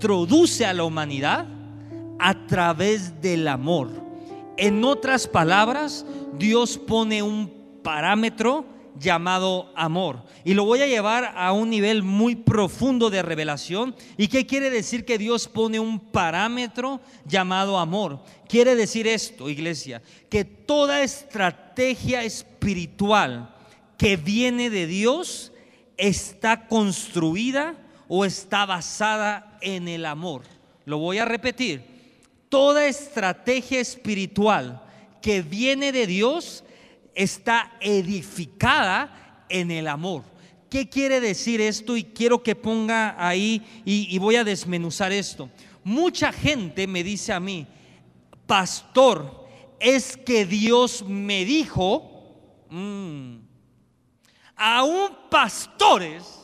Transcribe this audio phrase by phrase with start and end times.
[0.00, 1.46] introduce a la humanidad
[2.18, 3.90] a través del amor.
[4.56, 6.06] En otras palabras,
[6.38, 7.52] Dios pone un
[7.82, 8.64] parámetro
[8.98, 10.24] llamado amor.
[10.42, 13.94] Y lo voy a llevar a un nivel muy profundo de revelación.
[14.16, 18.22] ¿Y qué quiere decir que Dios pone un parámetro llamado amor?
[18.48, 23.54] Quiere decir esto, iglesia, que toda estrategia espiritual
[23.98, 25.52] que viene de Dios
[25.98, 27.76] está construida
[28.12, 30.42] o está basada en el amor.
[30.84, 31.84] Lo voy a repetir.
[32.48, 34.82] Toda estrategia espiritual
[35.22, 36.64] que viene de Dios
[37.14, 40.24] está edificada en el amor.
[40.68, 41.96] ¿Qué quiere decir esto?
[41.96, 45.48] Y quiero que ponga ahí y, voy a desmenuzar esto.
[45.84, 47.64] Mucha gente me dice a mí,
[48.44, 49.46] pastor,
[49.78, 53.36] es que Dios me dijo, mm,
[54.56, 56.39] aún pastores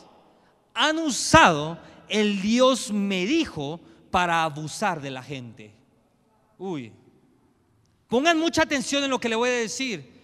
[0.77, 5.73] han usado el Dios me dijo para abusar de la gente.
[6.57, 6.93] Uy,
[8.07, 10.15] pongan mucha atención en lo que le voy a decir.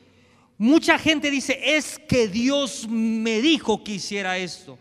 [0.58, 4.78] Mucha gente dice, es que Dios me dijo que hiciera esto.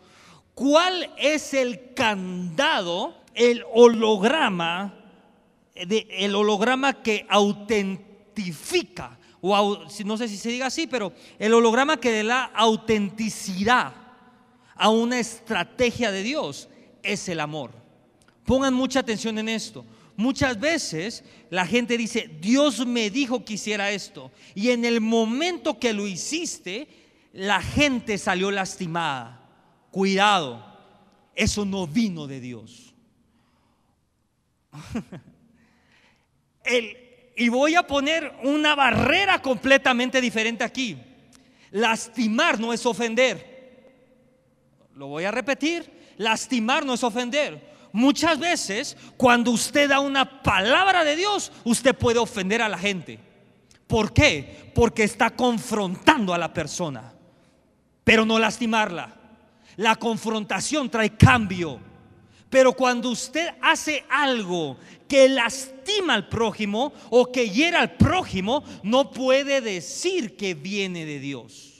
[0.55, 4.95] ¿Cuál es el candado, el holograma,
[5.75, 12.19] el holograma que autentifica, o no sé si se diga así, pero el holograma que
[12.19, 14.02] da la autenticidad
[14.83, 16.69] a una estrategia de Dios
[17.05, 17.71] es el amor.
[18.45, 19.85] Pongan mucha atención en esto.
[20.17, 24.33] Muchas veces la gente dice, Dios me dijo que hiciera esto.
[24.57, 26.89] Y en el momento que lo hiciste,
[27.33, 29.49] la gente salió lastimada.
[29.93, 30.67] Cuidado,
[31.37, 32.93] eso no vino de Dios.
[37.37, 40.99] y voy a poner una barrera completamente diferente aquí.
[41.71, 43.52] Lastimar no es ofender.
[44.95, 46.15] Lo voy a repetir.
[46.19, 47.73] Lastimar no es ofender.
[47.93, 53.19] Muchas veces, cuando usted da una palabra de Dios, usted puede ofender a la gente.
[53.87, 54.73] ¿Por qué?
[54.75, 57.13] Porque está confrontando a la persona,
[58.03, 59.15] pero no lastimarla.
[59.77, 61.79] La confrontación trae cambio.
[62.49, 64.77] Pero cuando usted hace algo
[65.09, 71.19] que lastima al prójimo o que hiera al prójimo, no puede decir que viene de
[71.19, 71.72] Dios.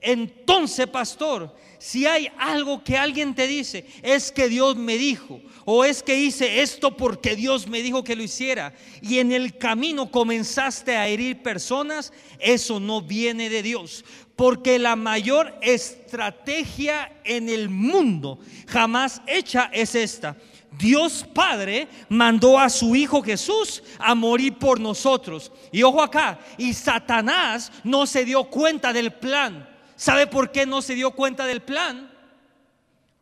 [0.00, 5.84] Entonces, pastor, si hay algo que alguien te dice, es que Dios me dijo, o
[5.84, 10.10] es que hice esto porque Dios me dijo que lo hiciera, y en el camino
[10.10, 14.04] comenzaste a herir personas, eso no viene de Dios.
[14.36, 20.36] Porque la mayor estrategia en el mundo jamás hecha es esta.
[20.78, 25.50] Dios Padre mandó a su Hijo Jesús a morir por nosotros.
[25.72, 29.75] Y ojo acá, y Satanás no se dio cuenta del plan.
[29.96, 32.10] ¿Sabe por qué no se dio cuenta del plan?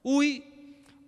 [0.03, 0.45] Uy,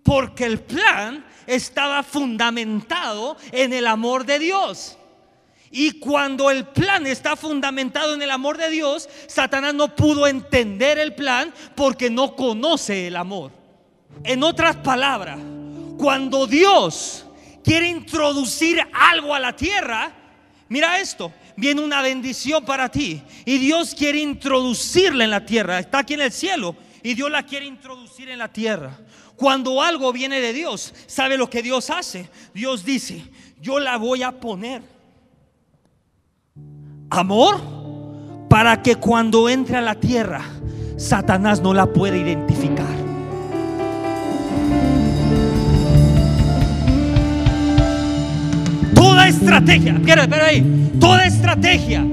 [0.01, 4.97] porque el plan estaba fundamentado en el amor de Dios.
[5.69, 10.97] Y cuando el plan está fundamentado en el amor de Dios, Satanás no pudo entender
[10.97, 13.51] el plan porque no conoce el amor.
[14.23, 15.37] En otras palabras,
[15.97, 17.25] cuando Dios
[17.63, 20.13] quiere introducir algo a la tierra,
[20.69, 23.21] mira esto, viene una bendición para ti.
[23.43, 25.79] Y Dios quiere introducirla en la tierra.
[25.79, 26.75] Está aquí en el cielo.
[27.03, 28.97] Y Dios la quiere introducir en la tierra.
[29.35, 32.29] Cuando algo viene de Dios, ¿sabe lo que Dios hace?
[32.53, 33.23] Dios dice,
[33.59, 34.81] yo la voy a poner.
[37.09, 37.61] Amor
[38.49, 40.43] para que cuando entre a la tierra,
[40.97, 43.06] Satanás no la pueda identificar.
[49.47, 52.05] Estrategia, espera, ahí, toda estrategia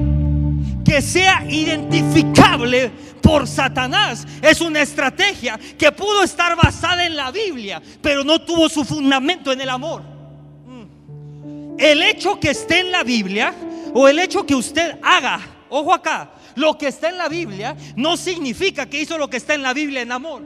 [0.84, 2.90] que sea identificable
[3.20, 8.68] por Satanás es una estrategia que pudo estar basada en la Biblia, pero no tuvo
[8.68, 10.02] su fundamento en el amor.
[10.02, 11.76] Mm.
[11.78, 13.52] El hecho que esté en la Biblia
[13.92, 15.40] o el hecho que usted haga,
[15.70, 19.54] ojo acá, lo que está en la Biblia no significa que hizo lo que está
[19.54, 20.42] en la Biblia en amor.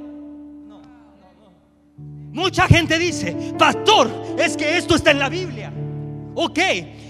[2.33, 5.73] Mucha gente dice, pastor, es que esto está en la Biblia.
[6.41, 6.61] Ok,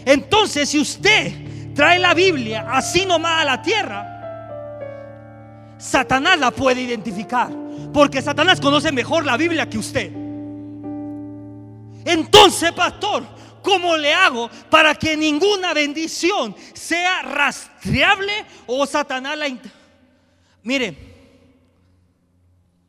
[0.06, 7.52] entonces si usted trae la Biblia así nomás a la tierra, Satanás la puede identificar.
[7.92, 10.10] Porque Satanás conoce mejor la Biblia que usted.
[12.06, 13.22] Entonces, pastor,
[13.62, 19.46] ¿cómo le hago para que ninguna bendición sea rastreable o Satanás la...
[20.62, 20.96] Mire,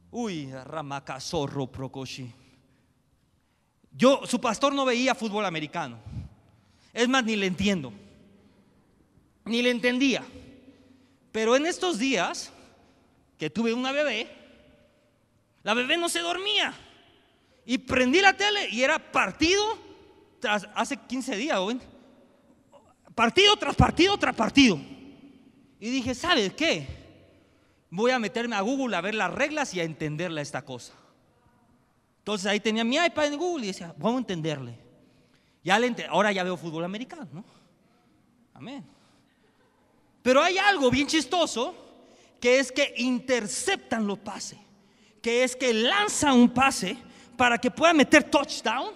[0.09, 2.33] uy, Ramacazorro Procoshi.
[3.92, 5.97] Yo, su pastor no veía fútbol americano.
[6.94, 7.94] Es más, ni le entiendo.
[9.45, 10.24] Ni le entendía.
[11.31, 12.51] Pero en estos días
[13.38, 14.27] que tuve una bebé,
[15.63, 16.74] la bebé no se dormía.
[17.65, 19.63] Y prendí la tele y era partido
[20.39, 21.59] tras, hace 15 días,
[23.13, 24.80] partido tras partido tras partido.
[25.80, 26.88] Y dije, ¿sabes qué?
[27.92, 30.94] Voy a meterme a Google a ver las reglas y a entenderle esta cosa.
[32.19, 34.88] Entonces ahí tenía mi iPad en Google y decía, vamos a entenderle.
[36.09, 37.44] Ahora ya veo fútbol americano, ¿no?
[38.53, 38.83] Amén.
[40.21, 41.75] Pero hay algo bien chistoso
[42.39, 44.59] que es que interceptan los pases,
[45.21, 46.97] que es que lanzan un pase
[47.38, 48.94] para que pueda meter touchdown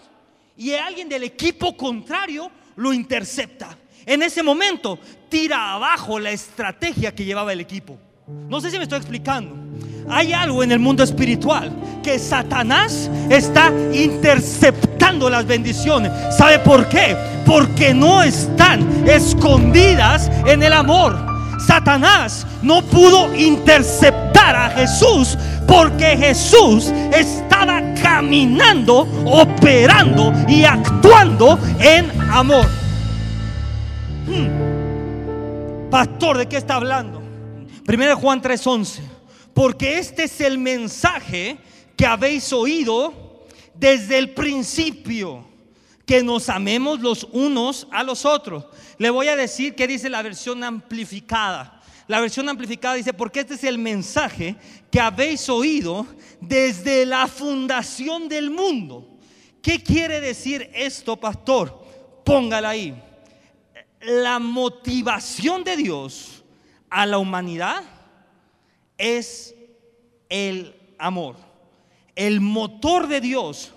[0.57, 3.77] y alguien del equipo contrario lo intercepta.
[4.05, 4.99] En ese momento
[5.29, 7.97] tira abajo la estrategia que llevaba el equipo.
[8.27, 9.62] No sé si me estoy explicando.
[10.09, 11.71] Hay algo en el mundo espiritual
[12.03, 16.11] que Satanás está interceptando las bendiciones.
[16.37, 17.15] ¿Sabe por qué?
[17.45, 21.17] Porque no están escondidas en el amor.
[21.65, 25.37] Satanás no pudo interceptar a Jesús
[25.67, 32.65] porque Jesús estaba caminando, operando y actuando en amor.
[34.27, 35.89] Hmm.
[35.89, 37.21] Pastor, ¿de qué está hablando?
[37.85, 39.12] Primero Juan 3:11.
[39.53, 41.57] Porque este es el mensaje
[41.95, 45.47] que habéis oído desde el principio,
[46.05, 48.65] que nos amemos los unos a los otros.
[48.97, 51.81] Le voy a decir que dice la versión amplificada.
[52.07, 54.55] La versión amplificada dice, porque este es el mensaje
[54.91, 56.05] que habéis oído
[56.41, 59.17] desde la fundación del mundo.
[59.61, 61.81] ¿Qué quiere decir esto, pastor?
[62.25, 63.01] Póngala ahí.
[64.01, 66.43] La motivación de Dios
[66.89, 67.83] a la humanidad
[69.03, 69.53] es
[70.29, 71.35] el amor.
[72.15, 73.73] El motor de Dios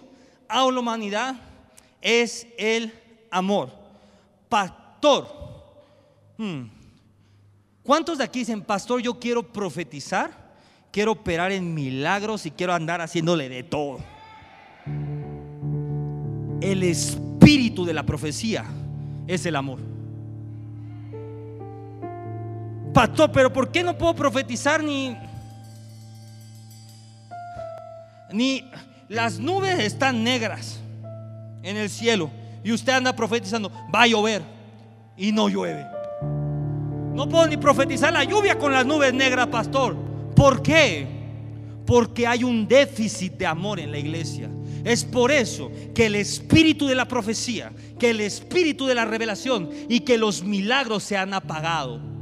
[0.49, 1.35] a la humanidad
[2.01, 2.93] es el
[3.29, 3.73] amor.
[4.49, 5.27] Pastor,
[6.39, 6.63] hmm,
[7.83, 10.47] ¿cuántos de aquí dicen, pastor, yo quiero profetizar?
[10.93, 13.99] Quiero operar en milagros y quiero andar haciéndole de todo.
[16.61, 18.65] El espíritu de la profecía
[19.27, 19.96] es el amor.
[22.97, 25.15] Pastor, pero ¿por qué no puedo profetizar ni
[28.33, 28.65] ni
[29.07, 30.81] las nubes están negras
[31.63, 32.31] en el cielo
[32.65, 34.41] y usted anda profetizando, va a llover
[35.15, 35.85] y no llueve?
[37.13, 39.95] No puedo ni profetizar la lluvia con las nubes negras, pastor.
[40.35, 41.07] ¿Por qué?
[41.85, 44.49] Porque hay un déficit de amor en la iglesia.
[44.85, 49.69] Es por eso que el espíritu de la profecía, que el espíritu de la revelación
[49.87, 52.16] y que los milagros se han apagado.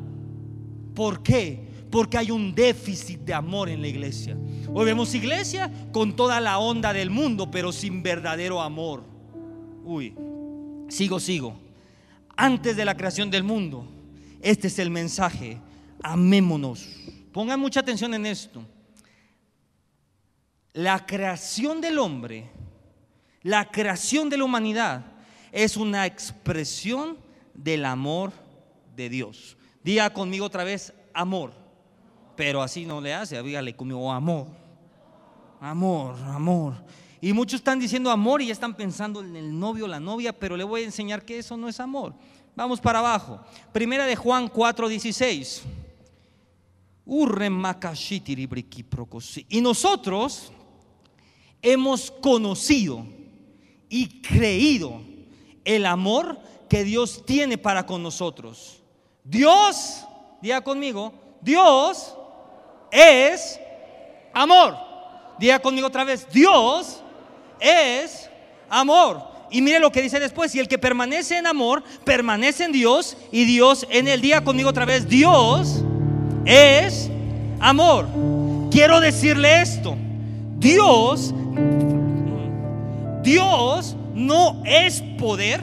[0.94, 1.86] ¿Por qué?
[1.90, 4.36] Porque hay un déficit de amor en la iglesia.
[4.72, 9.04] Hoy vemos iglesia con toda la onda del mundo, pero sin verdadero amor.
[9.84, 10.14] Uy,
[10.88, 11.56] sigo, sigo.
[12.36, 13.86] Antes de la creación del mundo,
[14.40, 15.60] este es el mensaje.
[16.02, 16.88] Amémonos.
[17.32, 18.64] Pongan mucha atención en esto.
[20.72, 22.50] La creación del hombre,
[23.42, 25.04] la creación de la humanidad,
[25.52, 27.16] es una expresión
[27.54, 28.32] del amor
[28.96, 29.56] de Dios.
[29.84, 31.52] Diga conmigo otra vez, amor.
[32.34, 34.46] Pero así no le hace, dígale conmigo, amor.
[35.60, 36.74] Amor, amor.
[37.20, 40.32] Y muchos están diciendo amor y ya están pensando en el novio o la novia,
[40.32, 42.14] pero le voy a enseñar que eso no es amor.
[42.56, 43.40] Vamos para abajo.
[43.72, 45.62] Primera de Juan 4, 16.
[49.48, 50.52] Y nosotros
[51.60, 53.06] hemos conocido
[53.88, 55.02] y creído
[55.64, 56.38] el amor
[56.68, 58.83] que Dios tiene para con nosotros.
[59.24, 60.04] Dios,
[60.42, 62.14] diga conmigo, Dios
[62.90, 63.58] es
[64.32, 64.76] amor.
[65.38, 67.02] Diga conmigo otra vez, Dios
[67.58, 68.30] es
[68.68, 69.22] amor.
[69.50, 73.16] Y mire lo que dice después, y el que permanece en amor, permanece en Dios
[73.32, 74.20] y Dios en él.
[74.20, 75.82] Diga conmigo otra vez, Dios
[76.44, 77.10] es
[77.60, 78.06] amor.
[78.70, 79.96] Quiero decirle esto,
[80.58, 81.32] Dios,
[83.22, 85.62] Dios no es poder,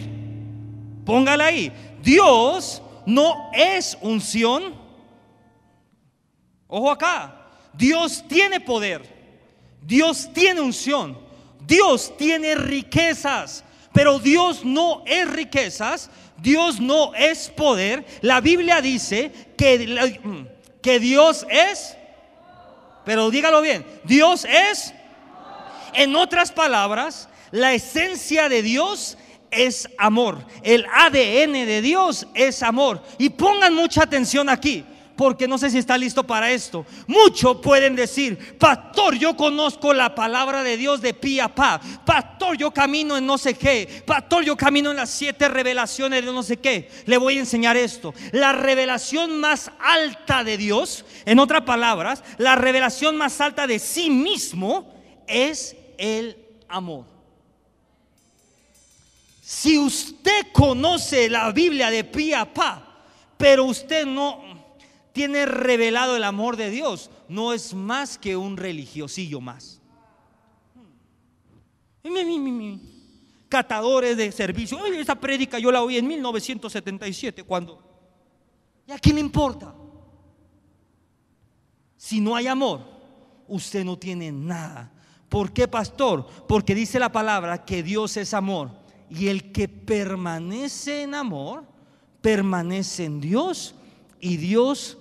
[1.05, 4.75] póngala ahí, Dios no es unción.
[6.67, 9.03] Ojo acá, Dios tiene poder,
[9.81, 11.17] Dios tiene unción,
[11.65, 18.05] Dios tiene riquezas, pero Dios no es riquezas, Dios no es poder.
[18.21, 20.19] La Biblia dice que,
[20.81, 21.97] que Dios es,
[23.05, 24.93] pero dígalo bien, Dios es,
[25.93, 29.17] en otras palabras, la esencia de Dios
[29.51, 30.43] es amor.
[30.63, 33.03] El ADN de Dios es amor.
[33.17, 34.83] Y pongan mucha atención aquí,
[35.17, 36.85] porque no sé si está listo para esto.
[37.05, 41.79] Muchos pueden decir, pastor, yo conozco la palabra de Dios de pie a pa.
[42.05, 44.03] Pastor, yo camino en no sé qué.
[44.05, 46.89] Pastor, yo camino en las siete revelaciones de no sé qué.
[47.05, 48.13] Le voy a enseñar esto.
[48.31, 54.09] La revelación más alta de Dios, en otras palabras, la revelación más alta de sí
[54.09, 54.95] mismo
[55.27, 57.10] es el amor.
[59.51, 63.03] Si usted conoce la Biblia de pie a pa,
[63.35, 64.41] pero usted no
[65.11, 69.81] tiene revelado el amor de Dios, no es más que un religiosillo más.
[73.49, 74.85] Catadores de servicio.
[74.85, 77.83] esa prédica yo la oí en 1977 cuando...
[78.87, 79.75] ¿Y a quién le importa?
[81.97, 82.85] Si no hay amor,
[83.49, 84.93] usted no tiene nada.
[85.27, 86.25] ¿Por qué, pastor?
[86.47, 88.80] Porque dice la palabra que Dios es amor.
[89.11, 91.65] Y el que permanece en amor,
[92.21, 93.75] permanece en Dios
[94.21, 94.97] y Dios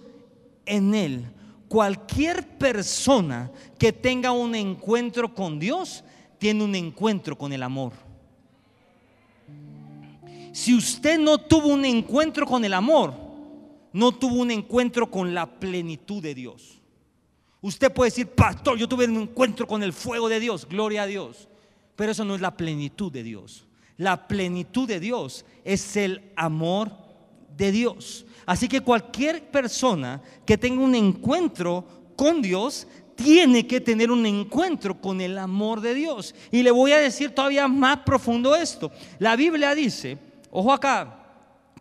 [0.67, 1.25] en él.
[1.69, 6.03] Cualquier persona que tenga un encuentro con Dios,
[6.39, 7.93] tiene un encuentro con el amor.
[10.53, 13.15] Si usted no tuvo un encuentro con el amor,
[13.93, 16.81] no tuvo un encuentro con la plenitud de Dios.
[17.61, 21.07] Usted puede decir, pastor, yo tuve un encuentro con el fuego de Dios, gloria a
[21.07, 21.47] Dios.
[21.95, 23.67] Pero eso no es la plenitud de Dios.
[24.01, 26.91] La plenitud de Dios es el amor
[27.55, 28.25] de Dios.
[28.47, 31.85] Así que cualquier persona que tenga un encuentro
[32.17, 36.35] con Dios tiene que tener un encuentro con el amor de Dios.
[36.51, 38.91] Y le voy a decir todavía más profundo esto.
[39.19, 40.17] La Biblia dice,
[40.51, 41.19] ojo acá,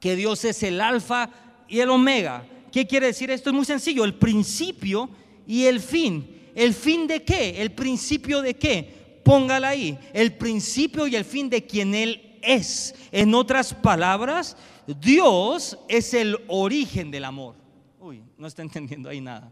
[0.02, 1.30] que Dios es el alfa
[1.70, 2.44] y el omega.
[2.70, 3.50] ¿Qué quiere decir esto?
[3.50, 5.10] Es muy sencillo, el principio
[5.48, 6.52] y el fin.
[6.54, 7.62] ¿El fin de qué?
[7.62, 8.99] ¿El principio de qué?
[9.30, 9.96] Póngala ahí.
[10.12, 12.96] El principio y el fin de quien Él es.
[13.12, 14.58] En otras palabras,
[14.88, 17.54] Dios es el origen del amor.
[18.00, 19.52] Uy, no está entendiendo ahí nada.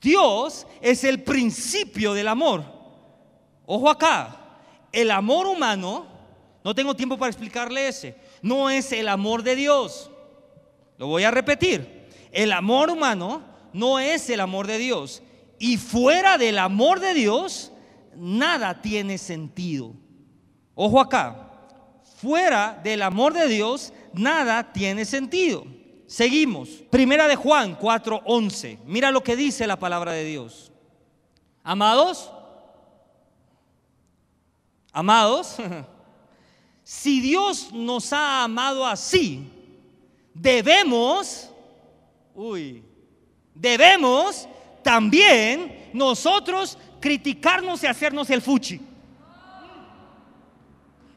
[0.00, 2.64] Dios es el principio del amor.
[3.66, 4.56] Ojo acá,
[4.92, 6.06] el amor humano,
[6.64, 10.10] no tengo tiempo para explicarle ese, no es el amor de Dios.
[10.96, 12.08] Lo voy a repetir.
[12.32, 13.42] El amor humano
[13.74, 15.22] no es el amor de Dios.
[15.58, 17.72] Y fuera del amor de Dios,
[18.18, 19.94] nada tiene sentido.
[20.74, 21.50] Ojo acá,
[22.20, 25.64] fuera del amor de Dios, nada tiene sentido.
[26.06, 26.68] Seguimos.
[26.90, 28.78] Primera de Juan 4:11.
[28.86, 30.72] Mira lo que dice la palabra de Dios.
[31.62, 32.32] Amados,
[34.92, 35.56] amados,
[36.82, 39.46] si Dios nos ha amado así,
[40.32, 41.50] debemos,
[42.34, 42.82] uy,
[43.54, 44.48] debemos
[44.82, 48.80] también nosotros criticarnos y hacernos el fuchi.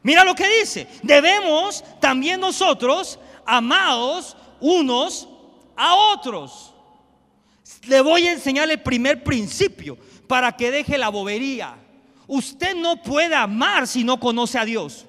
[0.02, 0.88] Mira lo que dice.
[1.02, 5.28] Debemos también nosotros, amados unos
[5.76, 6.74] a otros.
[7.86, 11.76] Le voy a enseñar el primer principio para que deje la bobería.
[12.26, 15.06] Usted no puede amar si no conoce a Dios.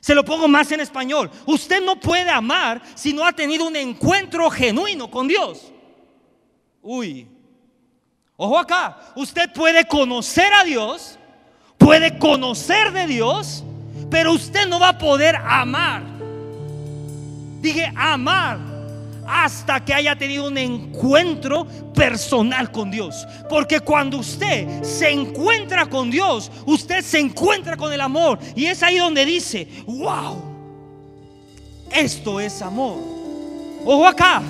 [0.00, 1.30] Se lo pongo más en español.
[1.46, 5.72] Usted no puede amar si no ha tenido un encuentro genuino con Dios.
[6.82, 7.33] Uy.
[8.36, 8.96] Ojo acá.
[9.14, 11.18] Usted puede conocer a Dios,
[11.78, 13.62] puede conocer de Dios,
[14.10, 16.02] pero usted no va a poder amar.
[17.60, 18.58] Dije amar
[19.26, 23.26] hasta que haya tenido un encuentro personal con Dios.
[23.48, 28.38] Porque cuando usted se encuentra con Dios, usted se encuentra con el amor.
[28.54, 30.42] Y es ahí donde dice, wow,
[31.90, 32.98] esto es amor.
[33.84, 34.42] Ojo acá.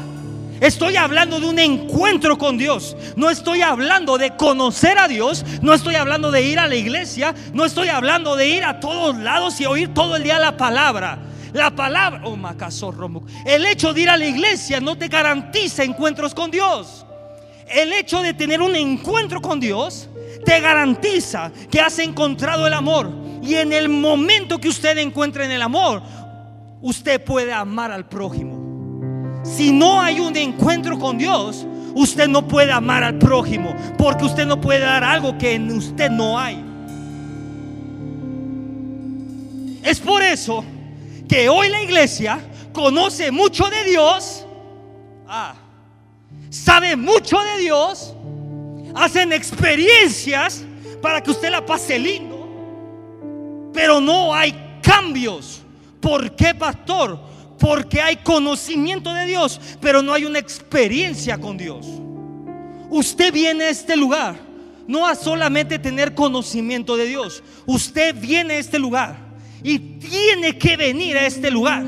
[0.64, 2.96] Estoy hablando de un encuentro con Dios.
[3.16, 5.44] No estoy hablando de conocer a Dios.
[5.60, 7.34] No estoy hablando de ir a la iglesia.
[7.52, 11.18] No estoy hablando de ir a todos lados y oír todo el día la palabra.
[11.52, 12.38] La palabra, oh,
[13.44, 17.04] el hecho de ir a la iglesia no te garantiza encuentros con Dios.
[17.68, 20.08] El hecho de tener un encuentro con Dios
[20.46, 23.12] te garantiza que has encontrado el amor.
[23.42, 26.02] Y en el momento que usted encuentre en el amor,
[26.80, 28.53] usted puede amar al prójimo.
[29.44, 34.46] Si no hay un encuentro con Dios, usted no puede amar al prójimo, porque usted
[34.46, 36.64] no puede dar algo que en usted no hay.
[39.82, 40.64] Es por eso
[41.28, 42.40] que hoy la iglesia
[42.72, 44.46] conoce mucho de Dios,
[45.28, 45.54] ah,
[46.48, 48.14] sabe mucho de Dios,
[48.94, 50.64] hacen experiencias
[51.02, 55.60] para que usted la pase lindo, pero no hay cambios.
[56.00, 57.33] ¿Por qué, pastor?
[57.64, 61.86] Porque hay conocimiento de Dios, pero no hay una experiencia con Dios.
[62.90, 64.36] Usted viene a este lugar
[64.86, 69.16] no a solamente tener conocimiento de Dios, usted viene a este lugar
[69.62, 71.82] y tiene que venir a este lugar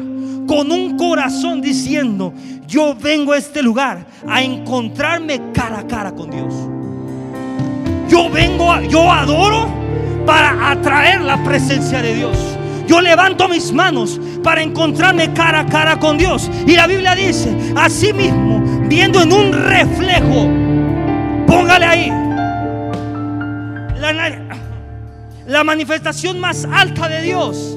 [0.46, 2.32] con un corazón diciendo,
[2.66, 6.54] yo vengo a este lugar a encontrarme cara a cara con Dios.
[8.08, 9.68] Yo vengo, yo adoro
[10.24, 12.38] para atraer la presencia de Dios.
[12.86, 16.50] Yo levanto mis manos para encontrarme cara a cara con Dios.
[16.66, 20.48] Y la Biblia dice, así mismo, viendo en un reflejo,
[21.46, 22.08] póngale ahí.
[24.00, 24.62] La,
[25.46, 27.76] la manifestación más alta de Dios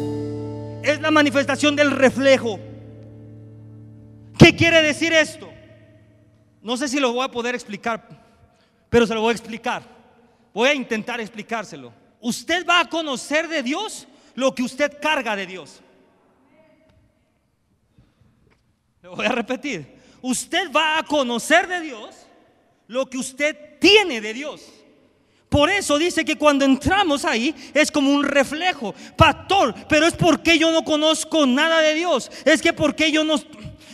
[0.83, 2.59] es la manifestación del reflejo.
[4.37, 5.49] ¿Qué quiere decir esto?
[6.61, 8.07] No sé si lo voy a poder explicar,
[8.89, 9.83] pero se lo voy a explicar.
[10.53, 11.93] Voy a intentar explicárselo.
[12.21, 14.07] Usted va a conocer de Dios
[14.39, 15.81] lo que usted carga de Dios.
[19.01, 19.99] Lo voy a repetir.
[20.21, 22.15] Usted va a conocer de Dios
[22.87, 24.61] lo que usted tiene de Dios.
[25.49, 28.95] Por eso dice que cuando entramos ahí es como un reflejo.
[29.17, 32.31] Pastor, pero es porque yo no conozco nada de Dios.
[32.45, 33.35] Es que porque yo no,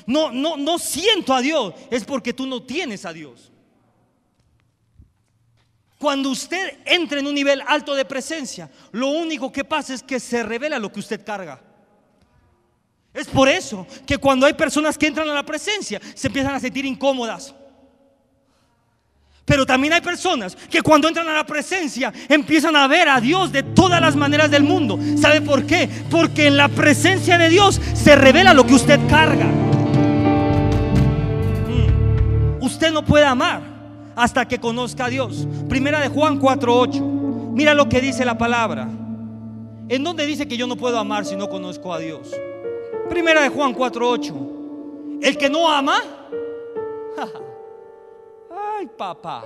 [0.06, 1.74] no, no, no siento a Dios.
[1.90, 3.52] Es porque tú no tienes a Dios.
[5.98, 10.20] Cuando usted entra en un nivel alto de presencia, lo único que pasa es que
[10.20, 11.62] se revela lo que usted carga.
[13.14, 16.60] Es por eso que cuando hay personas que entran a la presencia, se empiezan a
[16.60, 17.56] sentir incómodas.
[19.46, 23.54] Pero también hay personas que cuando entran a la presencia empiezan a ver a Dios
[23.54, 25.00] de todas las maneras del mundo.
[25.22, 25.88] ¿Sabe por qué?
[26.10, 29.46] Porque en la presencia de Dios se revela lo que usted carga.
[31.70, 32.62] Mm.
[32.62, 33.75] Usted no puede amar
[34.16, 35.48] hasta que conozca a Dios.
[35.68, 37.52] Primera de Juan 4:8.
[37.54, 38.88] Mira lo que dice la palabra.
[39.88, 42.32] ¿En dónde dice que yo no puedo amar si no conozco a Dios?
[43.10, 45.20] Primera de Juan 4:8.
[45.22, 45.98] El que no ama
[48.78, 49.46] Ay, papá.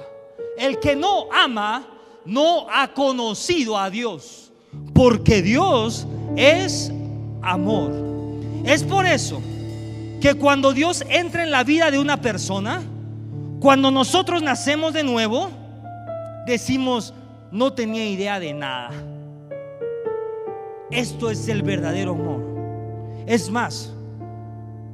[0.57, 1.85] El que no ama
[2.25, 4.51] no ha conocido a Dios,
[4.93, 6.91] porque Dios es
[7.41, 7.91] amor.
[8.65, 9.41] Es por eso
[10.21, 12.81] que cuando Dios entra en la vida de una persona,
[13.59, 15.49] cuando nosotros nacemos de nuevo,
[16.45, 17.13] decimos,
[17.51, 18.91] no tenía idea de nada.
[20.91, 22.43] Esto es el verdadero amor.
[23.27, 23.93] Es más,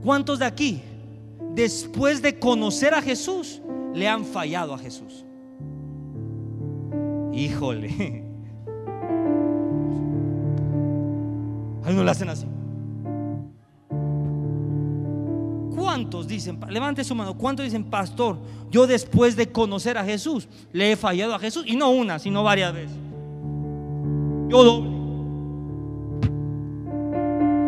[0.03, 0.81] ¿cuántos de aquí,
[1.53, 3.62] después de conocer a Jesús,
[3.95, 5.25] le han fallado a Jesús.
[7.33, 7.87] Híjole.
[11.83, 12.46] Algunos le hacen así.
[15.96, 18.38] ¿Cuántos dicen, levante su mano, cuántos dicen, pastor,
[18.70, 21.64] yo después de conocer a Jesús, le he fallado a Jesús?
[21.66, 22.98] Y no una, sino varias veces.
[24.50, 24.90] Yo doble.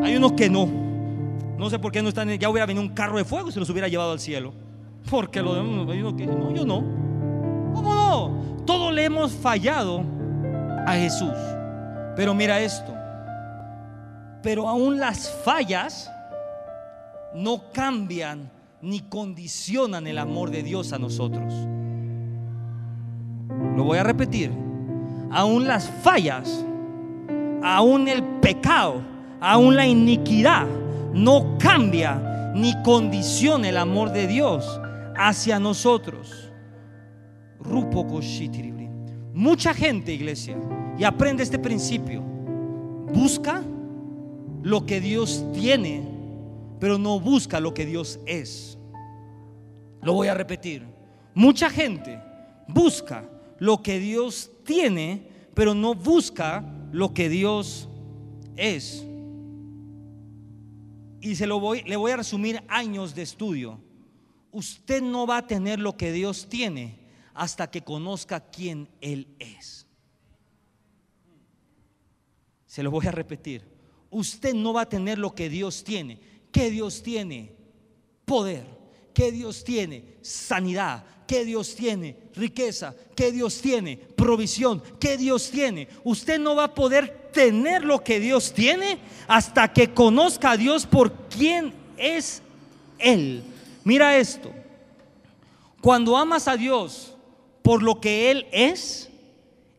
[0.05, 0.67] Hay unos que no.
[1.57, 3.69] No sé por qué no están, ya hubiera venido un carro de fuego se los
[3.69, 4.53] hubiera llevado al cielo.
[5.09, 6.83] Porque lo demás, que no, yo no.
[7.73, 8.65] ¿Cómo no?
[8.65, 10.03] Todos le hemos fallado
[10.85, 11.31] a Jesús.
[12.17, 12.93] Pero mira esto.
[14.43, 16.11] Pero aún las fallas
[17.35, 21.53] no cambian ni condicionan el amor de Dios a nosotros.
[23.75, 24.51] Lo voy a repetir.
[25.31, 26.65] Aún las fallas,
[27.63, 29.01] aún el pecado,
[29.41, 30.65] aún la iniquidad
[31.13, 34.79] no cambia ni condiciona el amor de Dios
[35.15, 36.51] hacia nosotros.
[39.33, 40.57] Mucha gente, iglesia,
[40.97, 42.21] y aprende este principio,
[43.13, 43.61] busca
[44.63, 46.01] lo que Dios tiene,
[46.79, 48.77] pero no busca lo que Dios es.
[50.01, 50.85] Lo voy a repetir.
[51.33, 52.19] Mucha gente
[52.67, 57.89] busca lo que Dios tiene, pero no busca lo que Dios
[58.55, 59.05] es.
[61.21, 63.79] Y se lo voy, le voy a resumir años de estudio
[64.57, 66.97] usted no va a tener lo que Dios tiene
[67.35, 69.85] hasta que conozca quién Él es.
[72.65, 73.63] Se lo voy a repetir.
[74.09, 76.19] Usted no va a tener lo que Dios tiene.
[76.51, 77.51] ¿Qué Dios tiene?
[78.25, 78.65] Poder.
[79.13, 80.17] ¿Qué Dios tiene?
[80.21, 81.03] Sanidad.
[81.27, 82.15] ¿Qué Dios tiene?
[82.35, 82.95] Riqueza.
[83.15, 83.97] ¿Qué Dios tiene?
[83.97, 84.81] Provisión.
[84.99, 85.87] ¿Qué Dios tiene?
[86.03, 90.85] Usted no va a poder tener lo que Dios tiene hasta que conozca a Dios
[90.85, 92.41] por quién es
[92.97, 93.43] Él.
[93.83, 94.51] Mira esto.
[95.81, 97.15] Cuando amas a Dios
[97.61, 99.09] por lo que Él es,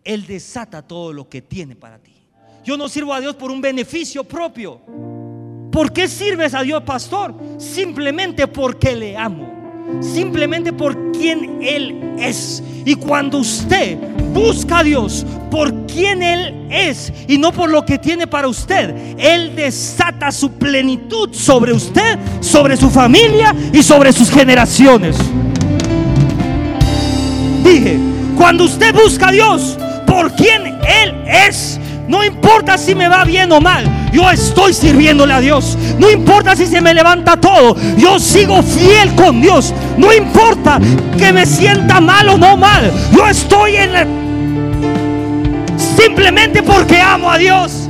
[0.04, 2.14] Él desata todo lo que tiene para ti.
[2.64, 4.80] Yo no sirvo a Dios por un beneficio propio.
[5.70, 7.34] ¿Por qué sirves a Dios, pastor?
[7.58, 9.98] Simplemente porque le amo.
[10.00, 12.62] Simplemente por quien Él es.
[12.84, 13.98] Y cuando usted
[14.32, 18.94] busca a Dios por quien Él es y no por lo que tiene para usted,
[19.18, 25.16] Él desata su plenitud sobre usted, sobre su familia y sobre sus generaciones.
[27.62, 27.98] Dije,
[28.36, 29.76] cuando usted busca a Dios
[30.06, 31.78] por quien Él es,
[32.08, 35.76] no importa si me va bien o mal, yo estoy sirviéndole a Dios.
[35.98, 39.74] No importa si se me levanta todo, yo sigo fiel con Dios.
[39.96, 40.78] No importa
[41.16, 44.06] que me sienta mal o no mal, yo estoy en la...
[45.96, 47.88] simplemente porque amo a Dios.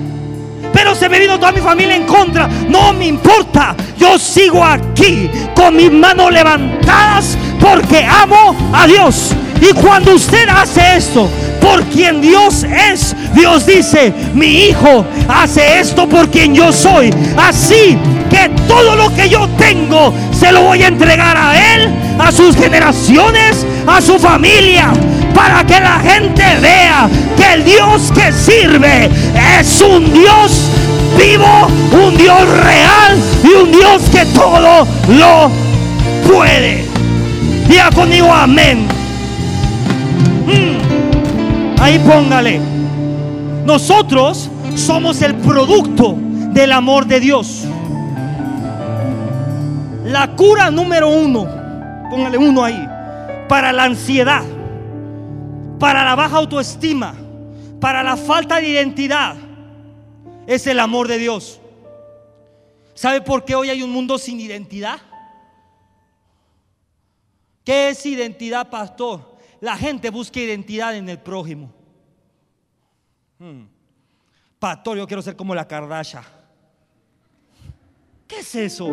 [0.73, 2.49] Pero se me vino toda mi familia en contra.
[2.69, 3.75] No me importa.
[3.99, 9.35] Yo sigo aquí con mis manos levantadas porque amo a Dios.
[9.61, 11.29] Y cuando usted hace esto,
[11.61, 13.15] por quien Dios es.
[13.35, 17.13] Dios dice, mi hijo hace esto por quien yo soy.
[17.37, 17.99] Así
[18.31, 22.57] que todo lo que yo tengo se lo voy a entregar a él, a sus
[22.57, 24.93] generaciones, a su familia,
[25.35, 29.11] para que la gente vea que el Dios que sirve
[29.59, 30.71] es un Dios
[31.19, 35.51] vivo, un Dios real y un Dios que todo lo
[36.29, 36.87] puede.
[37.69, 38.98] Diga conmigo amén.
[41.81, 42.61] Ahí póngale.
[43.65, 46.17] Nosotros somos el producto
[46.53, 47.65] del amor de Dios.
[50.05, 51.47] La cura número uno,
[52.11, 52.89] póngale uno ahí,
[53.49, 54.43] para la ansiedad,
[55.79, 57.15] para la baja autoestima,
[57.81, 59.37] para la falta de identidad,
[60.47, 61.61] es el amor de Dios.
[62.95, 64.99] ¿Sabe por qué hoy hay un mundo sin identidad?
[67.63, 69.38] ¿Qué es identidad, pastor?
[69.61, 71.73] La gente busca identidad en el prójimo.
[73.39, 73.65] Hmm.
[74.59, 76.25] Pastor, yo quiero ser como la Kardashian.
[78.27, 78.89] ¿Qué es eso?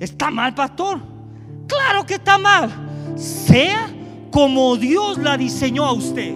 [0.00, 1.00] ¿Está mal, pastor?
[1.68, 3.14] Claro que está mal.
[3.16, 3.90] Sea
[4.30, 6.34] como Dios la diseñó a usted.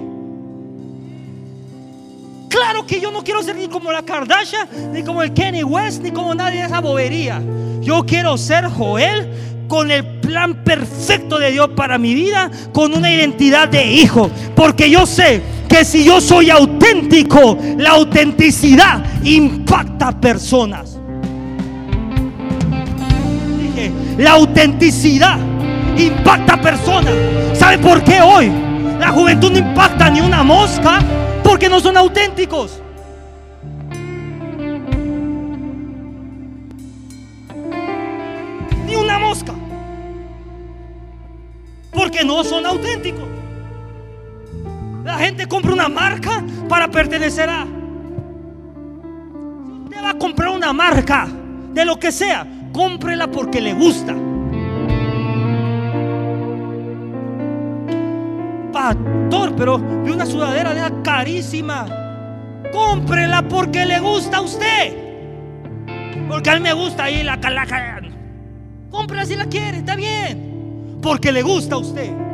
[2.48, 6.00] Claro que yo no quiero ser ni como la Kardashian, ni como el Kenny West,
[6.02, 7.42] ni como nadie de esa bobería.
[7.80, 13.12] Yo quiero ser Joel con el plan perfecto de Dios para mi vida, con una
[13.12, 14.30] identidad de hijo.
[14.54, 20.98] Porque yo sé que si yo soy auténtico, la autenticidad impacta a personas.
[23.60, 25.38] Dije, la autenticidad
[25.98, 27.14] impacta a personas.
[27.54, 28.50] ¿Sabe por qué hoy
[28.98, 31.00] la juventud no impacta ni una mosca?
[31.42, 32.80] Porque no son auténticos.
[42.44, 43.24] Son auténticos.
[45.04, 47.64] La gente compra una marca para pertenecer a.
[49.64, 51.28] Si usted va a comprar una marca
[51.72, 54.14] de lo que sea, cómprela porque le gusta.
[58.72, 61.86] Pastor, pero vi una sudadera de carísima.
[62.72, 64.92] Cómprela porque le gusta a usted.
[66.28, 68.02] Porque a mí me gusta ahí la calaca.
[68.90, 70.98] Cómprela si la quiere, está bien.
[71.00, 72.25] Porque le gusta a usted.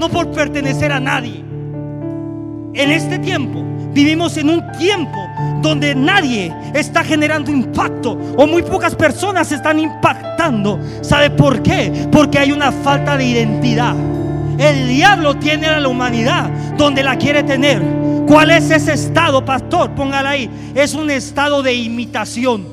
[0.00, 1.44] No por pertenecer a nadie.
[2.72, 5.18] En este tiempo vivimos en un tiempo
[5.60, 10.80] donde nadie está generando impacto o muy pocas personas están impactando.
[11.02, 12.08] ¿Sabe por qué?
[12.10, 13.94] Porque hay una falta de identidad.
[14.58, 17.82] El diablo tiene a la humanidad donde la quiere tener.
[18.26, 19.90] ¿Cuál es ese estado, pastor?
[19.94, 20.48] Póngala ahí.
[20.74, 22.66] Es un estado de imitación.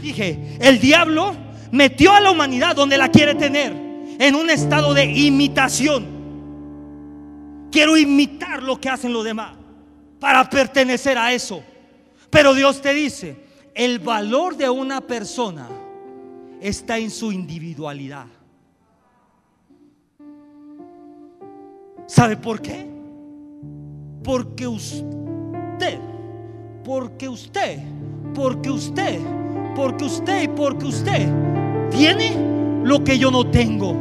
[0.00, 1.34] Dije, el diablo
[1.72, 3.83] metió a la humanidad donde la quiere tener.
[4.18, 6.14] En un estado de imitación.
[7.70, 9.56] Quiero imitar lo que hacen los demás
[10.20, 11.62] para pertenecer a eso.
[12.30, 13.36] Pero Dios te dice,
[13.74, 15.68] el valor de una persona
[16.60, 18.26] está en su individualidad.
[22.06, 22.86] ¿Sabe por qué?
[24.22, 25.98] Porque usted,
[26.84, 27.80] porque usted,
[28.34, 29.20] porque usted,
[29.74, 31.28] porque usted y porque usted
[31.90, 32.53] tiene
[32.84, 33.96] lo que yo no tengo.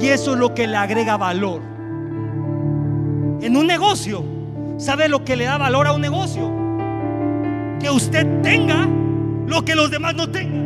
[0.00, 1.60] Y eso es lo que le agrega valor.
[3.42, 4.24] En un negocio,
[4.78, 6.50] ¿sabe lo que le da valor a un negocio?
[7.80, 8.88] Que usted tenga
[9.46, 10.62] lo que los demás no tengan.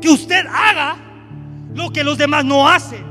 [0.00, 0.96] Que usted haga
[1.74, 3.04] lo que los demás no hacen.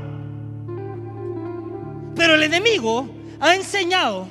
[2.14, 3.06] Pero el enemigo
[3.38, 4.26] ha enseñado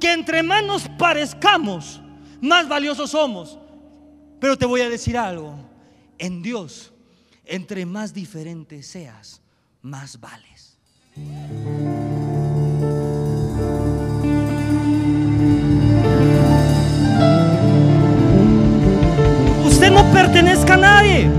[0.00, 2.00] que entre más nos parezcamos,
[2.40, 3.58] más valiosos somos.
[4.40, 5.54] Pero te voy a decir algo,
[6.18, 6.92] en Dios,
[7.44, 9.40] entre más diferente seas,
[9.82, 10.78] más vales.
[19.66, 21.30] Usted no pertenezca a nadie.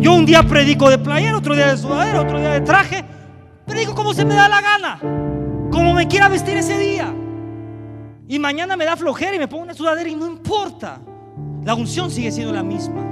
[0.00, 3.04] Yo un día predico de playera, otro día de sudadera, otro día de traje.
[3.66, 4.98] Predico como se me da la gana,
[5.70, 7.14] como me quiera vestir ese día.
[8.26, 11.00] Y mañana me da flojera y me pongo una sudadera y no importa.
[11.64, 13.04] La unción sigue siendo la misma.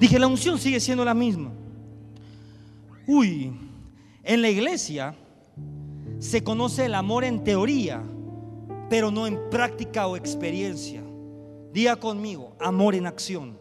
[0.00, 1.52] Dije, la unción sigue siendo la misma.
[3.06, 3.52] Uy,
[4.24, 5.14] en la iglesia
[6.18, 8.02] se conoce el amor en teoría,
[8.90, 11.02] pero no en práctica o experiencia.
[11.72, 13.56] Diga conmigo, amor en acción.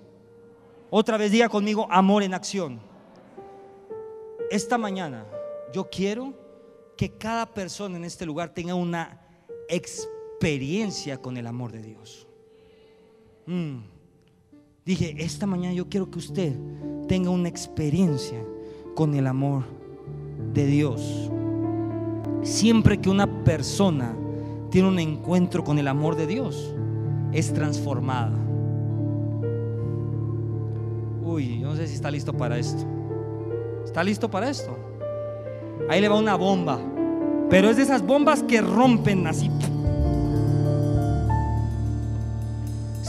[0.90, 2.82] Otra vez diga conmigo, amor en acción.
[4.50, 5.26] Esta mañana
[5.74, 6.34] yo quiero
[6.98, 9.22] que cada persona en este lugar tenga una
[9.70, 12.28] experiencia con el amor de Dios.
[13.46, 13.78] Mm.
[14.86, 16.56] Dije, esta mañana yo quiero que usted
[17.08, 18.44] tenga una experiencia
[18.96, 19.64] con el amor
[20.54, 21.30] de Dios.
[22.42, 24.16] Siempre que una persona
[24.70, 26.74] tiene un encuentro con el amor de Dios,
[27.32, 28.38] es transformada.
[31.24, 32.84] Uy, no sé si está listo para esto.
[33.86, 34.76] ¿Está listo para esto?
[35.90, 36.80] Ahí le va una bomba.
[37.50, 39.50] Pero es de esas bombas que rompen así.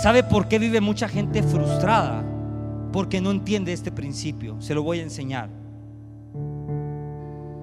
[0.02, 2.24] ¿Sabe por qué vive mucha gente frustrada?
[2.92, 4.60] Porque no entiende este principio.
[4.60, 5.48] Se lo voy a enseñar.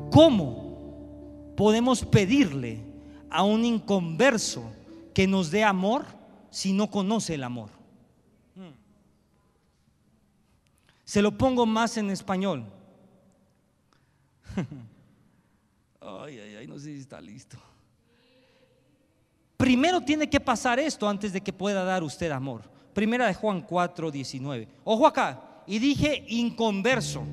[0.09, 2.81] ¿Cómo podemos pedirle
[3.29, 4.71] a un inconverso
[5.13, 6.05] que nos dé amor
[6.49, 7.71] si no conoce el amor?
[11.03, 12.63] Se lo pongo más en español.
[16.01, 17.57] Ay, ay, ay, no sé si está listo.
[19.59, 22.61] Primero tiene que pasar esto antes de que pueda dar usted amor.
[22.93, 24.69] Primera de Juan 4, 19.
[24.85, 25.63] Ojo acá.
[25.67, 27.23] Y dije inconverso.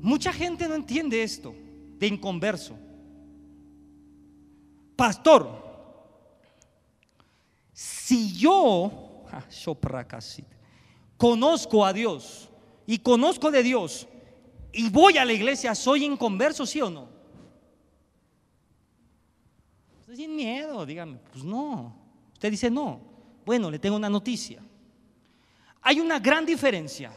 [0.00, 1.54] Mucha gente no entiende esto
[1.98, 2.78] de inconverso.
[4.96, 5.50] Pastor,
[7.74, 9.26] si yo,
[11.18, 12.48] conozco a Dios
[12.86, 14.08] y conozco de Dios
[14.72, 17.17] y voy a la iglesia, ¿soy inconverso, sí o no?
[20.14, 21.94] Sin miedo, dígame, pues no.
[22.32, 23.00] Usted dice no.
[23.44, 24.62] Bueno, le tengo una noticia.
[25.82, 27.12] Hay una gran diferencia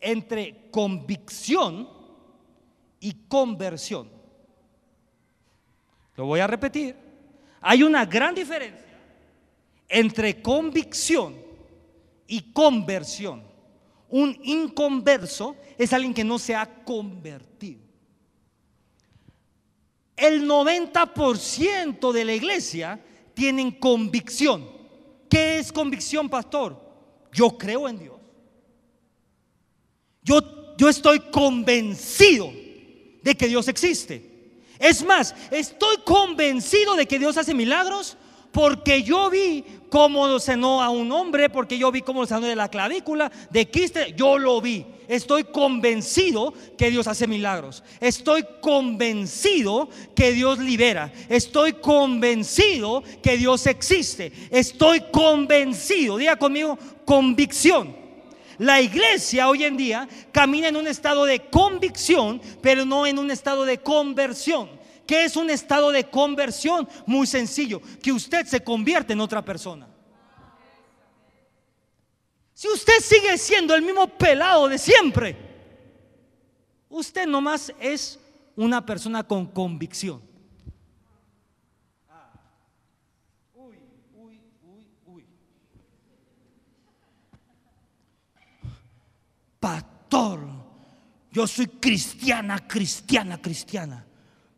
[0.00, 1.88] entre convicción
[3.00, 4.08] y conversión.
[6.16, 6.96] Lo voy a repetir.
[7.60, 8.98] Hay una gran diferencia
[9.88, 11.36] entre convicción
[12.26, 13.42] y conversión.
[14.08, 17.83] Un inconverso es alguien que no se ha convertido.
[20.16, 23.00] El 90% de la iglesia
[23.34, 24.68] tienen convicción.
[25.28, 26.80] ¿Qué es convicción, pastor?
[27.32, 28.14] Yo creo en Dios.
[30.22, 32.52] Yo, yo estoy convencido
[33.22, 34.34] de que Dios existe.
[34.78, 38.16] Es más, estoy convencido de que Dios hace milagros
[38.52, 42.68] porque yo vi cómo sanó a un hombre, porque yo vi cómo sanó de la
[42.68, 44.84] clavícula, de quiste, yo lo vi.
[45.06, 47.84] Estoy convencido que Dios hace milagros.
[48.00, 51.12] Estoy convencido que Dios libera.
[51.28, 54.32] Estoy convencido que Dios existe.
[54.50, 57.94] Estoy convencido, diga conmigo, convicción.
[58.58, 63.30] La iglesia hoy en día camina en un estado de convicción, pero no en un
[63.30, 64.68] estado de conversión.
[65.06, 66.88] ¿Qué es un estado de conversión?
[67.06, 69.88] Muy sencillo, que usted se convierte en otra persona.
[72.54, 75.36] Si usted sigue siendo el mismo pelado de siempre,
[76.88, 78.18] usted nomás es
[78.56, 80.34] una persona con convicción.
[89.64, 90.40] pastor,
[91.32, 94.04] yo soy cristiana, cristiana, cristiana.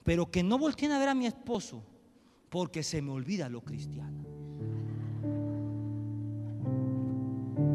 [0.06, 1.84] Pero que no volteen a ver a mi esposo
[2.48, 4.24] porque se me olvida lo cristiano.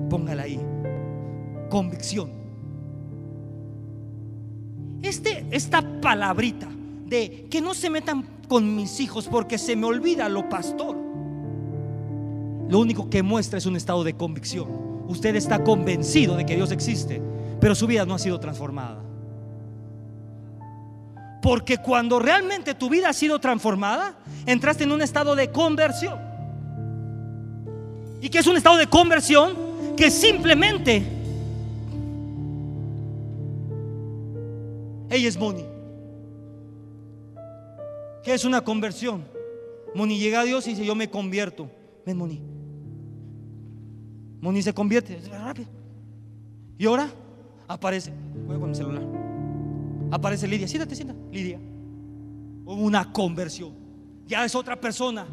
[0.10, 0.60] Póngala ahí.
[1.70, 2.32] Convicción.
[5.04, 6.68] Este, esta palabrita
[7.06, 10.98] de que no se metan con mis hijos porque se me olvida lo pastor.
[12.70, 16.72] Lo único que muestra es un estado de convicción usted está convencido de que Dios
[16.72, 17.22] existe,
[17.60, 19.04] pero su vida no ha sido transformada.
[21.42, 26.20] Porque cuando realmente tu vida ha sido transformada, entraste en un estado de conversión.
[28.22, 29.96] ¿Y qué es un estado de conversión?
[29.98, 31.04] Que simplemente
[35.10, 35.66] ella es Moni.
[38.24, 39.26] ¿Qué es una conversión?
[39.96, 41.70] Moni llega a Dios y dice, yo me convierto.
[42.06, 42.42] Ven, Moni.
[44.40, 45.20] Moni se convierte.
[46.78, 47.10] Y ahora
[47.68, 48.14] aparece,
[48.48, 49.31] voy con mi celular.
[50.12, 51.60] Aparece Lidia, siéntate, siéntate, Lidia.
[52.66, 53.74] Hubo una conversión.
[54.28, 55.26] Ya es otra persona.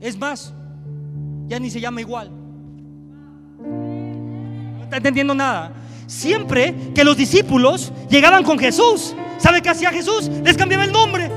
[0.00, 0.52] Es más,
[1.46, 2.30] ya ni se llama igual.
[3.60, 5.72] No está entendiendo nada.
[6.06, 10.28] Siempre que los discípulos llegaban con Jesús, ¿sabe qué hacía Jesús?
[10.44, 11.30] Les cambiaba el nombre.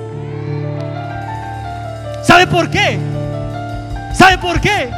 [2.24, 2.98] ¿Sabe por qué?
[4.16, 4.90] ¿Sabe por qué?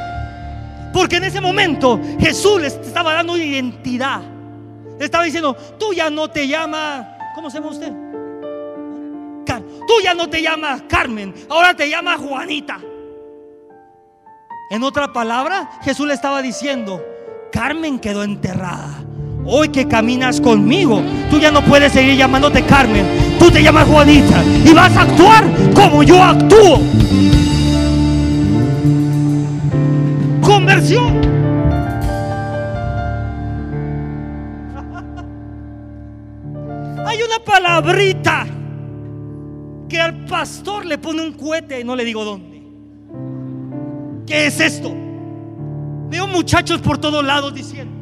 [0.93, 4.34] Porque en ese momento Jesús les estaba dando identidad.
[4.99, 7.05] Le estaba diciendo, tú ya no te llamas,
[7.35, 7.91] ¿cómo se llama usted?
[9.87, 12.79] Tú ya no te llamas Carmen, ahora te llamas Juanita.
[14.71, 17.01] En otra palabra, Jesús le estaba diciendo,
[17.51, 19.03] Carmen quedó enterrada.
[19.45, 24.43] Hoy que caminas conmigo, tú ya no puedes seguir llamándote Carmen, tú te llamas Juanita
[24.43, 26.81] y vas a actuar como yo actúo.
[30.41, 31.44] conversión.
[37.43, 38.45] Palabrita
[39.89, 42.63] que al pastor le pone un cohete y no le digo dónde.
[44.25, 44.93] ¿Qué es esto?
[46.09, 47.93] Veo muchachos por todos lados diciendo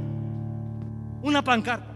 [1.22, 1.88] una pancarta.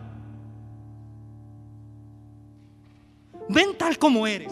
[3.50, 4.52] Ven tal como eres.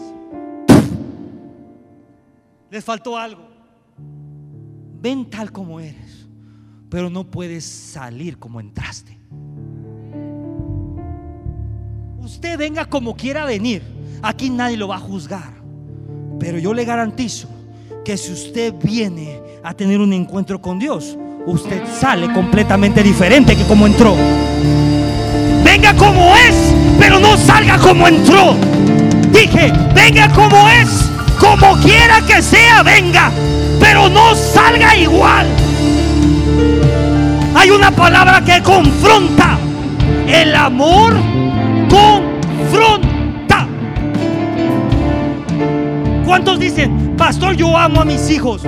[2.70, 3.46] Les faltó algo.
[5.00, 6.26] Ven tal como eres,
[6.88, 9.15] pero no puedes salir como entraste.
[12.26, 13.84] Usted venga como quiera venir.
[14.20, 15.52] Aquí nadie lo va a juzgar.
[16.40, 17.46] Pero yo le garantizo
[18.04, 23.62] que si usted viene a tener un encuentro con Dios, usted sale completamente diferente que
[23.62, 24.16] como entró.
[25.62, 26.56] Venga como es,
[26.98, 28.56] pero no salga como entró.
[29.30, 31.08] Dije, venga como es,
[31.38, 33.30] como quiera que sea, venga,
[33.78, 35.46] pero no salga igual.
[37.54, 39.60] Hay una palabra que confronta.
[40.26, 41.35] El amor
[41.88, 43.66] confronta.
[46.24, 48.62] ¿Cuántos dicen, pastor, yo amo a mis hijos?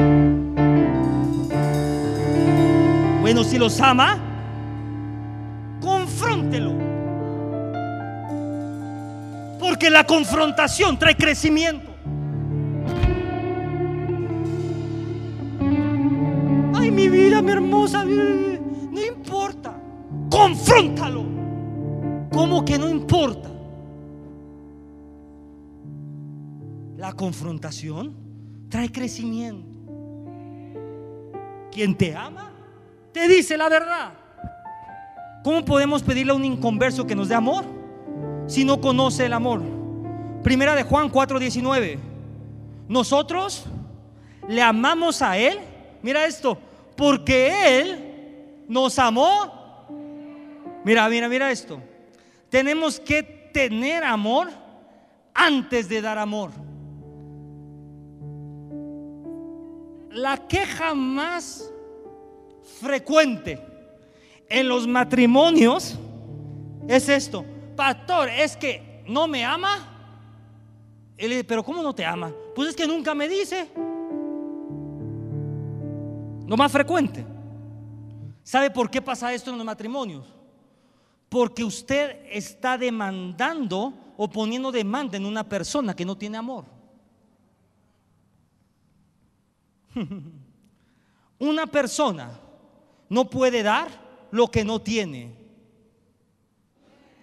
[3.20, 4.18] Bueno, si los ama,
[5.80, 6.72] confróntelo.
[9.60, 11.90] Porque la confrontación trae crecimiento.
[16.74, 19.74] Ay, mi vida, mi hermosa, no importa.
[20.30, 21.37] Confróntalo.
[22.38, 23.50] ¿Cómo que no importa?
[26.96, 28.14] La confrontación
[28.68, 29.66] trae crecimiento.
[31.72, 32.52] Quien te ama
[33.10, 34.12] te dice la verdad.
[35.42, 37.64] ¿Cómo podemos pedirle a un inconverso que nos dé amor
[38.46, 39.60] si no conoce el amor?
[40.44, 41.98] Primera de Juan 4:19.
[42.86, 43.64] Nosotros
[44.46, 45.58] le amamos a Él.
[46.02, 46.56] Mira esto,
[46.96, 49.88] porque Él nos amó.
[50.84, 51.82] Mira, mira, mira esto.
[52.50, 54.48] Tenemos que tener amor
[55.34, 56.50] antes de dar amor.
[60.10, 61.70] La queja más
[62.80, 63.60] frecuente
[64.48, 65.98] en los matrimonios
[66.88, 67.44] es esto.
[67.76, 69.94] Pastor, es que no me ama.
[71.16, 72.32] Él dice, pero ¿cómo no te ama?
[72.54, 73.68] Pues es que nunca me dice.
[76.46, 77.24] Lo más frecuente.
[78.42, 80.37] ¿Sabe por qué pasa esto en los matrimonios?
[81.28, 86.64] Porque usted está demandando o poniendo demanda en una persona que no tiene amor.
[91.38, 92.30] una persona
[93.08, 93.88] no puede dar
[94.30, 95.34] lo que no tiene.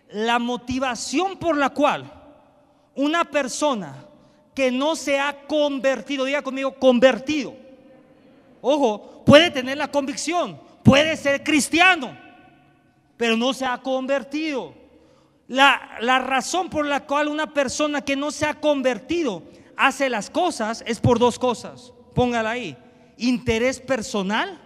[0.10, 2.12] La motivación por la cual
[2.96, 4.06] una persona
[4.54, 7.54] que no se ha convertido, diga conmigo, convertido,
[8.62, 12.18] ojo, puede tener la convicción, puede ser cristiano,
[13.18, 14.74] pero no se ha convertido.
[15.48, 19.44] La, la, razón por la cual una persona que no se ha convertido
[19.78, 21.94] hace las cosas es por dos cosas.
[22.14, 22.78] Póngala ahí.
[23.18, 24.60] Interés personal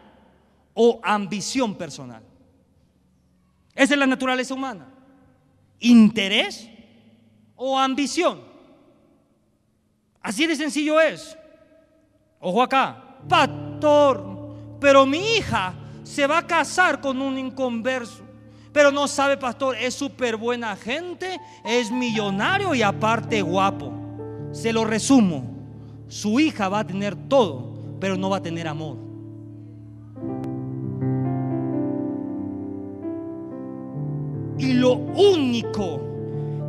[0.73, 2.23] o ambición personal.
[3.75, 4.87] Esa es la naturaleza humana.
[5.79, 6.69] Interés
[7.55, 8.41] o ambición.
[10.21, 11.37] Así de sencillo es.
[12.39, 14.23] Ojo acá, pastor,
[14.79, 18.28] pero mi hija se va a casar con un inconverso.
[18.71, 23.91] Pero no sabe, pastor, es súper buena gente, es millonario y aparte guapo.
[24.51, 25.43] Se lo resumo,
[26.07, 28.97] su hija va a tener todo, pero no va a tener amor.
[34.59, 36.01] Y lo único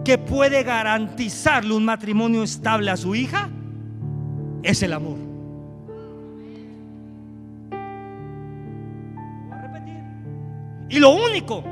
[0.04, 3.50] que puede garantizarle un matrimonio estable a su hija
[4.62, 5.18] es el amor.
[10.88, 11.62] Y lo único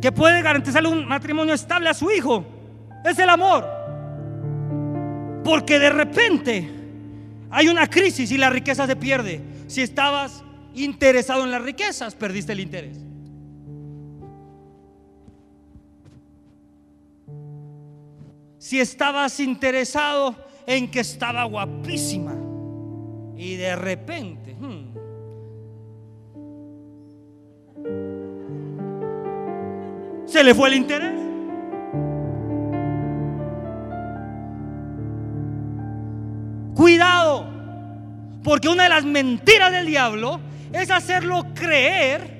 [0.00, 2.44] que puede garantizarle un matrimonio estable a su hijo
[3.04, 3.66] es el amor.
[5.44, 6.70] Porque de repente
[7.50, 9.40] hay una crisis y la riqueza se pierde.
[9.68, 10.42] Si estabas
[10.74, 13.06] interesado en las riquezas, perdiste el interés.
[18.66, 20.34] si estabas interesado
[20.66, 22.34] en que estaba guapísima
[23.36, 24.45] y de repente
[30.26, 31.12] se le fue el interés.
[36.74, 37.46] Cuidado,
[38.44, 40.40] porque una de las mentiras del diablo
[40.72, 42.36] es hacerlo creer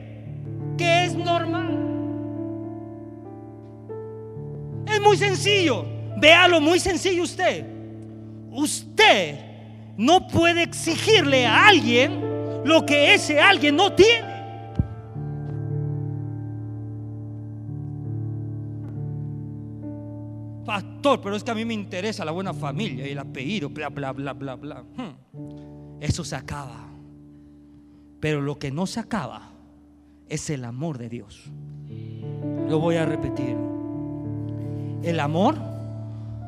[0.77, 1.75] que es normal.
[4.87, 5.87] Es muy sencillo.
[6.19, 7.65] Véalo muy sencillo usted.
[8.51, 9.39] Usted
[9.97, 12.21] no puede exigirle a alguien
[12.65, 14.36] lo que ese alguien no tiene.
[20.67, 23.89] Pastor, pero es que a mí me interesa la buena familia y el apellido, bla,
[23.89, 24.83] bla, bla, bla, bla.
[24.83, 26.01] Hmm.
[26.01, 26.89] Eso se acaba.
[28.21, 29.51] Pero lo que no se acaba
[30.29, 31.45] es el amor de Dios.
[32.69, 33.57] Lo voy a repetir.
[35.03, 35.57] El amor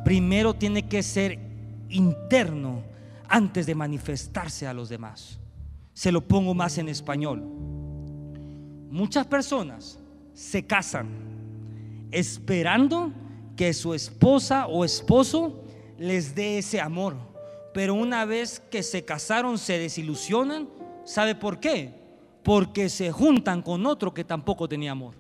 [0.05, 1.39] primero tiene que ser
[1.89, 2.83] interno
[3.29, 5.39] antes de manifestarse a los demás.
[5.93, 7.43] Se lo pongo más en español.
[8.91, 9.99] Muchas personas
[10.35, 11.09] se casan
[12.11, 13.12] esperando
[13.59, 15.64] que su esposa o esposo
[15.98, 17.16] les dé ese amor.
[17.74, 20.68] Pero una vez que se casaron se desilusionan.
[21.04, 21.92] ¿Sabe por qué?
[22.44, 25.16] Porque se juntan con otro que tampoco tenía amor.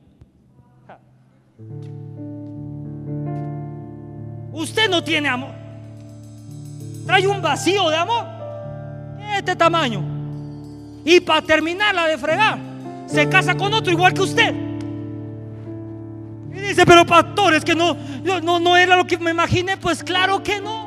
[4.52, 5.54] Usted no tiene amor.
[7.06, 8.24] Trae un vacío de amor.
[9.36, 10.00] Este tamaño.
[11.04, 12.56] Y para terminarla de fregar,
[13.06, 14.67] se casa con otro igual que usted.
[16.68, 17.96] Dice, pero pastor, es que no,
[18.42, 19.76] no, no era lo que me imaginé.
[19.76, 20.86] Pues claro que no.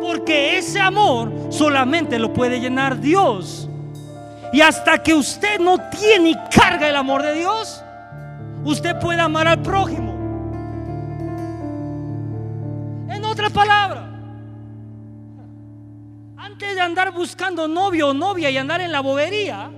[0.00, 3.68] Porque ese amor solamente lo puede llenar Dios.
[4.52, 7.82] Y hasta que usted no tiene carga el amor de Dios,
[8.64, 10.18] usted puede amar al prójimo.
[13.28, 14.08] otra palabra,
[16.36, 19.70] antes de andar buscando novio o novia y andar en la bobería,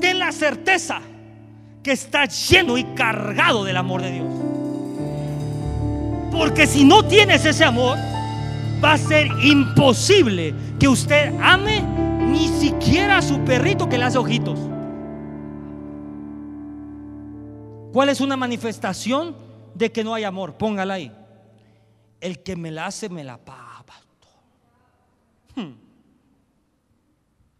[0.00, 1.00] ten la certeza
[1.86, 4.26] que está lleno y cargado del amor de Dios.
[6.32, 7.96] Porque si no tienes ese amor,
[8.84, 14.18] va a ser imposible que usted ame ni siquiera a su perrito que le hace
[14.18, 14.58] ojitos.
[17.92, 19.36] ¿Cuál es una manifestación
[19.72, 20.54] de que no hay amor?
[20.54, 21.12] Póngala ahí.
[22.20, 23.84] El que me la hace, me la paga.
[25.54, 25.74] Hmm.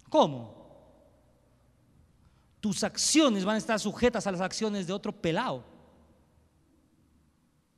[0.08, 0.55] ¿Cómo?
[2.66, 5.62] Tus acciones van a estar sujetas a las acciones de otro pelado.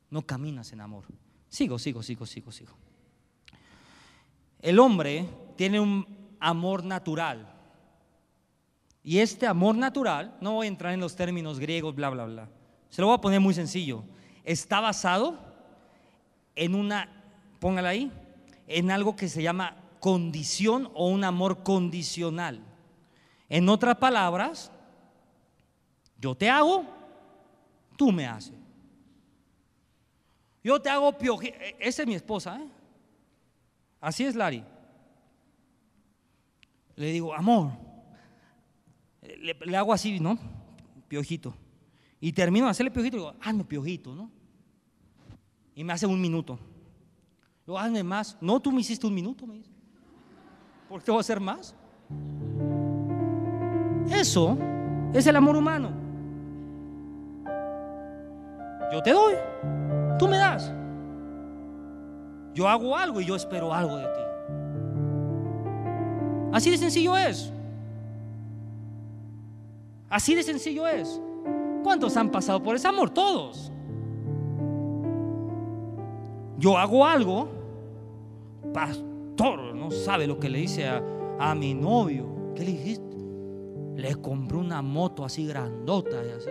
[0.09, 1.05] No caminas en amor.
[1.51, 2.73] Sigo, sigo, sigo, sigo, sigo.
[4.63, 6.07] El hombre tiene un
[6.41, 7.55] amor natural.
[9.05, 12.49] Y este amor natural, no voy a entrar en los términos griegos, bla, bla, bla.
[12.89, 14.05] Se lo voy a poner muy sencillo.
[14.43, 15.39] Está basado
[16.55, 17.11] en una,
[17.61, 18.11] póngala ahí,
[18.67, 22.65] en algo que se llama condición o un amor condicional.
[23.51, 24.73] En otras palabras,
[26.19, 26.85] yo te hago,
[27.97, 28.55] tú me haces.
[30.63, 31.57] Yo te hago piojito.
[31.59, 32.69] E, esa es mi esposa, ¿eh?
[34.01, 34.65] Así es, Lari.
[36.97, 37.73] Le digo, amor.
[39.23, 40.39] Le, hago así, ¿no?
[41.07, 41.55] Piojito.
[42.21, 44.31] Y termino de hacerle piojito y digo, hazme piojito, ¿no?
[45.75, 46.59] Y me hace un minuto.
[47.67, 48.37] Yo, hazme más.
[48.41, 49.71] No, tú me hiciste un minuto, me dice.
[50.89, 51.75] ¿Por qué voy a hacer más?
[54.11, 54.59] Eso
[55.15, 56.08] es el amor humano.
[58.93, 59.35] Yo te doy,
[60.19, 60.73] tú me das.
[62.55, 64.21] Yo hago algo y yo espero algo de ti.
[66.53, 67.53] Así de sencillo es.
[70.09, 71.21] Así de sencillo es.
[71.85, 73.11] ¿Cuántos han pasado por ese amor?
[73.11, 73.71] Todos
[76.59, 77.49] yo hago algo,
[78.75, 82.53] pastor, no sabe lo que le dice a, mi novio.
[82.55, 83.17] ¿Qué le dijiste?
[83.95, 86.51] Le compré una moto así grandota y así.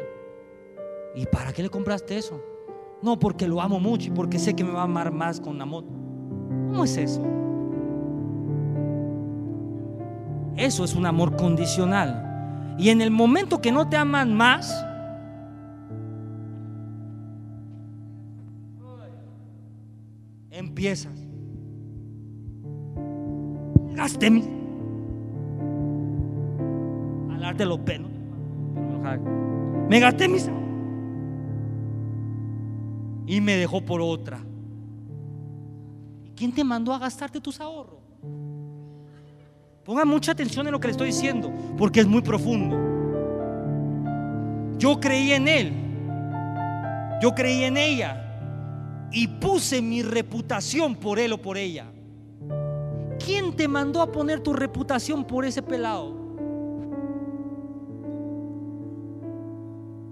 [1.18, 2.40] ¿Y para qué le compraste eso?
[3.02, 5.58] No, porque lo amo mucho y porque sé que me va a amar más con
[5.58, 5.92] la moto.
[6.70, 7.24] ¿Cómo es eso?
[10.56, 12.76] Eso es un amor condicional.
[12.78, 14.72] Y en el momento que no te aman más,
[20.52, 21.20] empiezas.
[23.96, 24.44] Gasté mi.
[27.34, 28.12] Hablar de los pelos.
[29.90, 30.48] Me gasté mis.
[33.28, 34.40] Y me dejó por otra.
[36.26, 38.00] ¿Y quién te mandó a gastarte tus ahorros?
[39.84, 42.78] Ponga mucha atención en lo que le estoy diciendo, porque es muy profundo.
[44.78, 45.74] Yo creí en él.
[47.22, 48.24] Yo creí en ella
[49.12, 51.86] y puse mi reputación por él o por ella.
[53.24, 56.16] ¿Quién te mandó a poner tu reputación por ese pelado?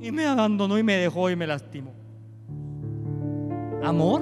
[0.02, 1.92] Y me abandonó y me dejó y me lastimó.
[3.86, 4.22] Amor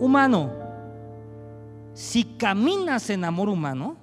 [0.00, 0.52] humano.
[1.94, 3.96] Si caminas en amor humano,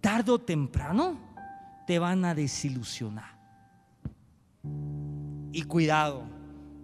[0.00, 1.18] tarde o temprano
[1.86, 3.34] te van a desilusionar.
[5.52, 6.22] Y cuidado,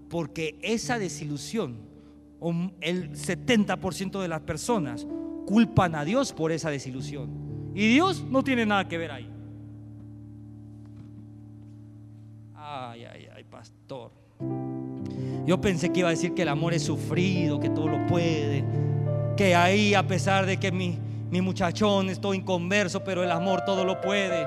[0.09, 1.91] porque esa desilusión
[2.81, 5.07] el 70% de las personas
[5.47, 7.73] culpan a Dios por esa desilusión.
[7.75, 9.31] Y Dios no tiene nada que ver ahí.
[12.55, 14.20] Ay, ay, ay, pastor.
[15.51, 18.65] Yo pensé que iba a decir que el amor es sufrido, que todo lo puede,
[19.37, 20.97] que ahí a pesar de que mi,
[21.29, 24.47] mi muchachón estoy inconverso, pero el amor todo lo puede.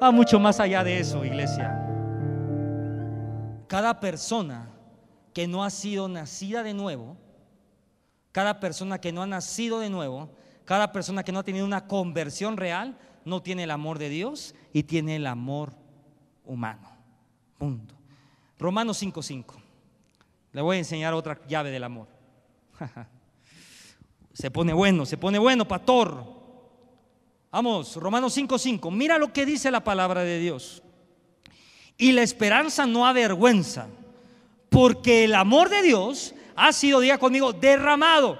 [0.00, 1.84] Va mucho más allá de eso, iglesia.
[3.66, 4.70] Cada persona
[5.34, 7.16] que no ha sido nacida de nuevo,
[8.30, 10.30] cada persona que no ha nacido de nuevo,
[10.64, 14.54] cada persona que no ha tenido una conversión real, no tiene el amor de Dios
[14.72, 15.72] y tiene el amor
[16.44, 16.88] humano.
[17.58, 17.97] Punto.
[18.58, 19.54] Romanos 5:5.
[20.52, 22.08] Le voy a enseñar otra llave del amor.
[24.32, 26.24] se pone bueno, se pone bueno, pastor.
[27.50, 28.90] Vamos, Romanos 5:5.
[28.90, 30.82] Mira lo que dice la palabra de Dios.
[31.96, 33.88] Y la esperanza no avergüenza,
[34.68, 38.38] porque el amor de Dios ha sido, diga conmigo, derramado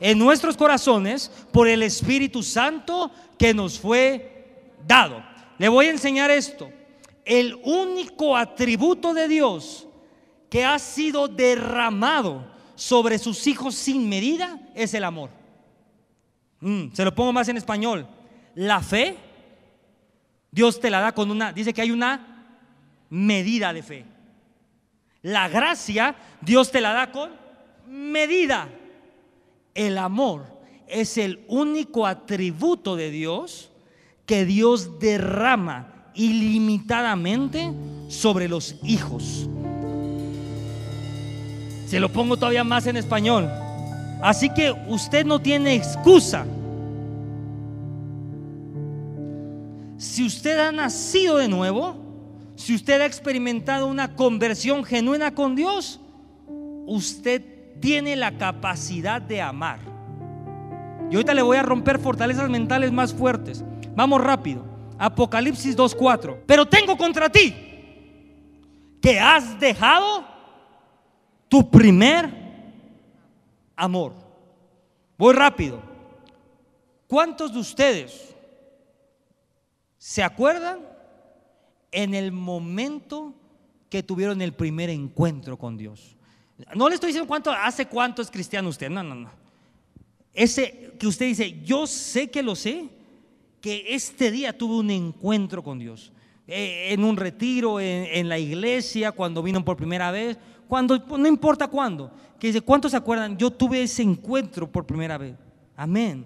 [0.00, 5.22] en nuestros corazones por el Espíritu Santo que nos fue dado.
[5.58, 6.70] Le voy a enseñar esto.
[7.26, 9.88] El único atributo de Dios
[10.48, 12.46] que ha sido derramado
[12.76, 15.30] sobre sus hijos sin medida es el amor.
[16.60, 18.06] Mm, se lo pongo más en español.
[18.54, 19.16] La fe,
[20.52, 22.60] Dios te la da con una, dice que hay una
[23.10, 24.04] medida de fe.
[25.22, 27.32] La gracia, Dios te la da con
[27.88, 28.68] medida.
[29.74, 30.46] El amor
[30.86, 33.72] es el único atributo de Dios
[34.26, 37.72] que Dios derrama ilimitadamente
[38.08, 39.48] sobre los hijos.
[41.86, 43.48] Se lo pongo todavía más en español.
[44.22, 46.46] Así que usted no tiene excusa.
[49.98, 51.96] Si usted ha nacido de nuevo,
[52.56, 56.00] si usted ha experimentado una conversión genuina con Dios,
[56.86, 57.42] usted
[57.80, 59.78] tiene la capacidad de amar.
[61.10, 63.64] Y ahorita le voy a romper fortalezas mentales más fuertes.
[63.94, 64.75] Vamos rápido.
[64.98, 66.38] Apocalipsis 2.4.
[66.46, 67.54] Pero tengo contra ti
[69.00, 70.26] que has dejado
[71.48, 72.28] tu primer
[73.76, 74.14] amor.
[75.16, 75.80] Voy rápido.
[77.06, 78.34] ¿Cuántos de ustedes
[79.98, 80.80] se acuerdan
[81.92, 83.32] en el momento
[83.88, 86.16] que tuvieron el primer encuentro con Dios?
[86.74, 89.30] No le estoy diciendo cuánto, hace cuánto es cristiano usted, no, no, no.
[90.32, 92.88] Ese que usted dice, yo sé que lo sé,
[93.66, 96.12] que este día tuve un encuentro con Dios.
[96.46, 100.38] Eh, en un retiro, en la iglesia, cuando vino por primera vez,
[100.68, 103.36] cuando, no importa cuándo, que ¿cuántos se acuerdan?
[103.36, 105.34] Yo tuve ese encuentro por primera vez.
[105.74, 106.24] Amén.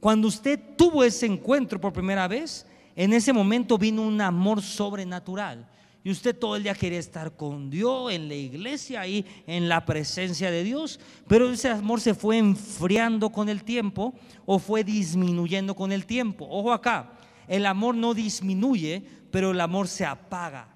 [0.00, 5.66] Cuando usted tuvo ese encuentro por primera vez, en ese momento vino un amor sobrenatural.
[6.02, 9.84] Y usted todo el día quería estar con Dios, en la iglesia, ahí en la
[9.84, 10.98] presencia de Dios.
[11.28, 14.14] Pero ese amor se fue enfriando con el tiempo
[14.46, 16.46] o fue disminuyendo con el tiempo.
[16.48, 20.68] Ojo acá, el amor no disminuye, pero el amor se apaga.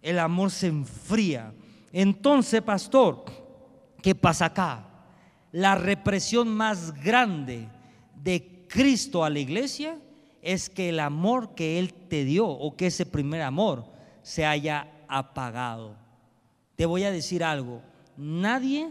[0.00, 1.52] El amor se enfría.
[1.92, 3.24] Entonces, pastor,
[4.00, 4.86] ¿qué pasa acá?
[5.50, 7.68] La represión más grande
[8.14, 9.98] de Cristo a la iglesia
[10.42, 13.91] es que el amor que Él te dio o que ese primer amor
[14.22, 15.96] se haya apagado.
[16.76, 17.82] Te voy a decir algo,
[18.16, 18.90] nadie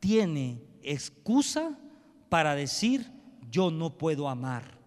[0.00, 1.78] tiene excusa
[2.28, 3.10] para decir
[3.50, 4.78] yo no puedo amar.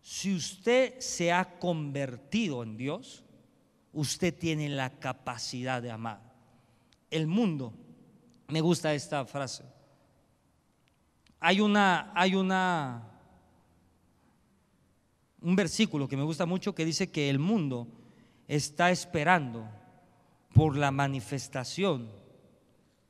[0.00, 3.24] Si usted se ha convertido en Dios,
[3.92, 6.26] usted tiene la capacidad de amar
[7.10, 7.72] el mundo.
[8.48, 9.64] Me gusta esta frase.
[11.40, 13.02] Hay una, hay una,
[15.40, 17.88] un versículo que me gusta mucho que dice que el mundo
[18.48, 19.68] está esperando
[20.54, 22.10] por la manifestación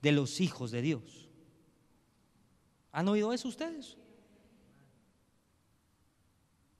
[0.02, 1.28] de los hijos de Dios.
[2.92, 3.96] ¿Han oído eso ustedes?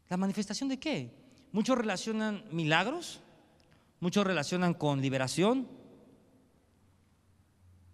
[0.08, 1.12] ¿La manifestación de qué?
[1.52, 3.20] Muchos relacionan milagros,
[4.00, 5.68] muchos relacionan con liberación,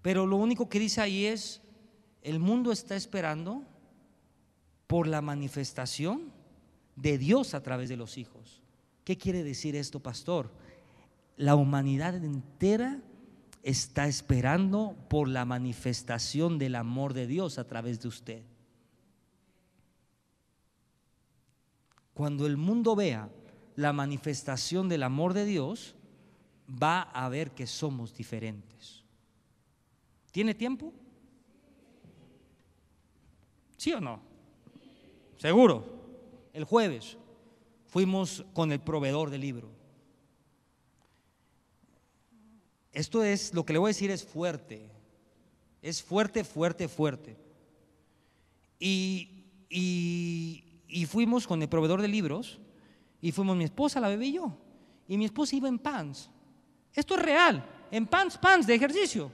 [0.03, 1.63] pero lo único que dice ahí es,
[2.23, 3.65] el mundo está esperando
[4.87, 6.33] por la manifestación
[6.97, 8.62] de Dios a través de los hijos.
[9.05, 10.51] ¿Qué quiere decir esto, pastor?
[11.37, 13.01] La humanidad entera
[13.63, 18.43] está esperando por la manifestación del amor de Dios a través de usted.
[22.15, 23.29] Cuando el mundo vea
[23.77, 25.95] la manifestación del amor de Dios,
[26.71, 29.03] va a ver que somos diferentes.
[30.31, 30.93] ¿Tiene tiempo?
[33.77, 34.21] ¿Sí o no?
[35.39, 36.01] Seguro.
[36.53, 37.17] El jueves
[37.93, 39.69] fuimos con el proveedor del libro.
[42.91, 44.91] Esto es, lo que le voy a decir es fuerte.
[45.83, 47.37] Es fuerte, fuerte, fuerte.
[48.81, 52.59] Y, y, fuimos con el proveedor de libros
[53.21, 54.57] y fuimos mi esposa, la bebé y yo.
[55.07, 56.31] Y mi esposa iba en pants.
[56.95, 57.63] Esto es real.
[57.91, 59.27] En pants, pants de ejercicio.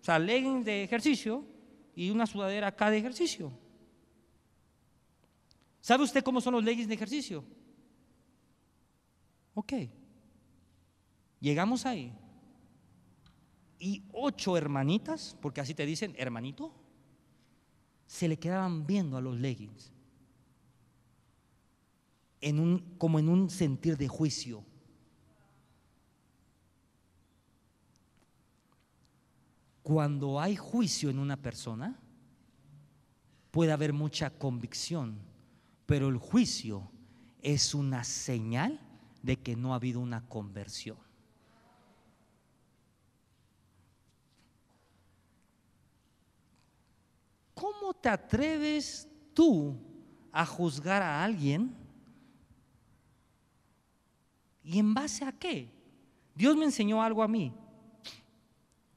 [0.00, 1.44] O sea, leggings de ejercicio
[1.96, 3.50] y una sudadera acá de ejercicio.
[5.80, 7.44] ¿Sabe usted cómo son los leggings de ejercicio?
[9.54, 9.72] Ok.
[11.40, 12.12] Llegamos ahí.
[13.78, 16.72] Y ocho hermanitas, porque así te dicen, hermanito,
[18.06, 19.92] se le quedaban viendo a los leggings.
[22.40, 24.64] En un, como en un sentir de juicio.
[29.82, 31.98] Cuando hay juicio en una persona,
[33.50, 35.18] puede haber mucha convicción,
[35.86, 36.88] pero el juicio
[37.40, 38.91] es una señal
[39.22, 40.98] de que no ha habido una conversión.
[47.54, 49.76] ¿Cómo te atreves tú
[50.32, 51.72] a juzgar a alguien?
[54.64, 55.70] ¿Y en base a qué?
[56.34, 57.52] Dios me enseñó algo a mí.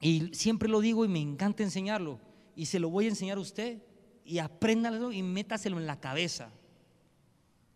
[0.00, 2.18] Y siempre lo digo y me encanta enseñarlo.
[2.56, 3.82] Y se lo voy a enseñar a usted.
[4.24, 6.50] Y apréndalo y métaselo en la cabeza.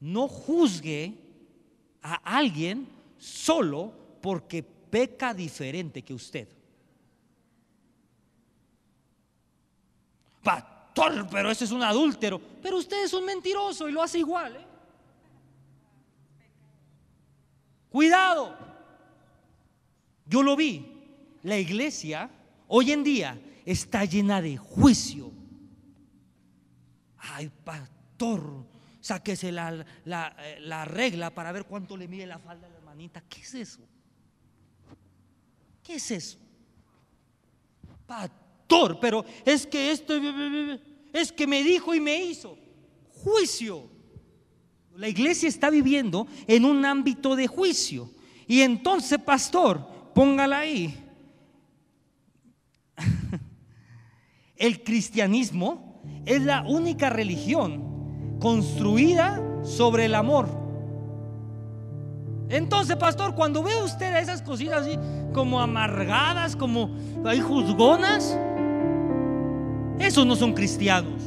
[0.01, 1.30] No juzgue
[2.03, 2.89] a alguien
[3.19, 6.49] solo porque peca diferente que usted.
[10.43, 12.41] Pastor, pero ese es un adúltero.
[12.63, 14.57] Pero usted es un mentiroso y lo hace igual.
[14.57, 14.67] ¿eh?
[17.91, 18.57] Cuidado.
[20.27, 20.87] Yo lo vi.
[21.43, 22.31] La iglesia
[22.69, 25.33] hoy en día está llena de juicio.
[27.19, 28.65] Ay, pastor,
[29.01, 33.23] sáquese la, la, regla para ver cuánto le mide la falda a la hermanita.
[33.29, 33.81] ¿Qué es eso?
[35.83, 36.39] ¿Qué es eso?
[38.07, 40.15] Pastor, pero es que esto
[41.13, 42.59] es que me dijo y me hizo.
[43.25, 43.89] Juicio.
[44.97, 48.11] La iglesia está viviendo en un ámbito de juicio.
[48.47, 50.95] Y entonces, pastor, póngala ahí.
[54.57, 57.90] El cristianismo es la única religión
[58.41, 60.49] construida sobre el amor.
[62.49, 64.99] Entonces, pastor, cuando ve usted esas cositas así
[65.33, 66.91] como amargadas, como
[67.25, 68.37] hay juzgonas,
[70.01, 71.23] esos no son cristianos.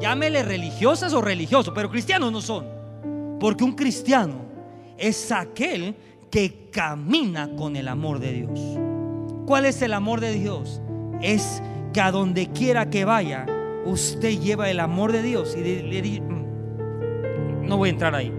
[0.00, 2.66] Llámele religiosas o religiosos, pero cristianos no son.
[3.38, 4.34] Porque un cristiano
[4.96, 5.94] es aquel
[6.30, 8.60] que camina con el amor de Dios.
[9.46, 10.80] ¿Cuál es el amor de Dios?
[11.20, 11.62] Es
[11.92, 13.46] que a donde quiera que vaya,
[13.88, 18.32] usted lleva el amor de Dios y le, mm, no voy a entrar ahí.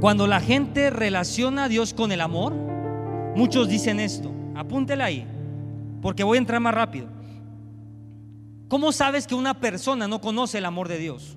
[0.00, 2.54] Cuando la gente relaciona a Dios con el amor,
[3.34, 5.26] muchos dicen esto, apúntela ahí,
[6.00, 7.08] porque voy a entrar más rápido.
[8.68, 11.36] ¿Cómo sabes que una persona no conoce el amor de Dios?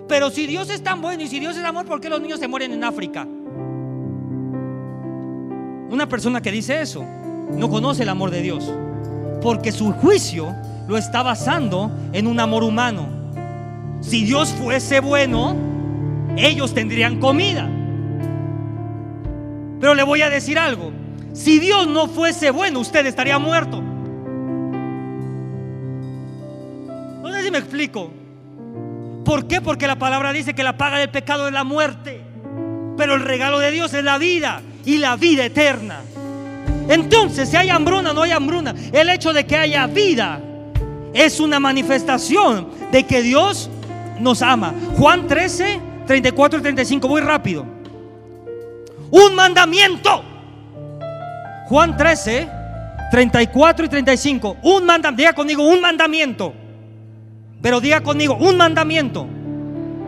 [0.08, 2.40] pero si Dios es tan bueno y si Dios es amor, ¿por qué los niños
[2.40, 3.26] se mueren en África?
[5.90, 7.04] Una persona que dice eso
[7.52, 8.72] no conoce el amor de Dios,
[9.42, 10.54] porque su juicio
[10.86, 13.06] lo está basando en un amor humano.
[14.00, 15.56] Si Dios fuese bueno,
[16.36, 17.68] ellos tendrían comida.
[19.80, 20.92] Pero le voy a decir algo,
[21.32, 23.82] si Dios no fuese bueno, usted estaría muerto.
[27.22, 28.17] No si me explico.
[29.28, 29.60] ¿Por qué?
[29.60, 32.22] Porque la palabra dice que la paga del pecado es la muerte.
[32.96, 36.00] Pero el regalo de Dios es la vida y la vida eterna.
[36.88, 38.74] Entonces, si hay hambruna, no hay hambruna.
[38.90, 40.40] El hecho de que haya vida
[41.12, 43.68] es una manifestación de que Dios
[44.18, 44.72] nos ama.
[44.96, 47.06] Juan 13, 34 y 35.
[47.06, 47.66] Voy rápido.
[49.10, 50.24] Un mandamiento.
[51.66, 52.48] Juan 13,
[53.10, 54.56] 34 y 35.
[54.62, 55.20] Un mandamiento.
[55.20, 56.54] Diga conmigo, un mandamiento.
[57.60, 59.26] Pero diga conmigo, un mandamiento.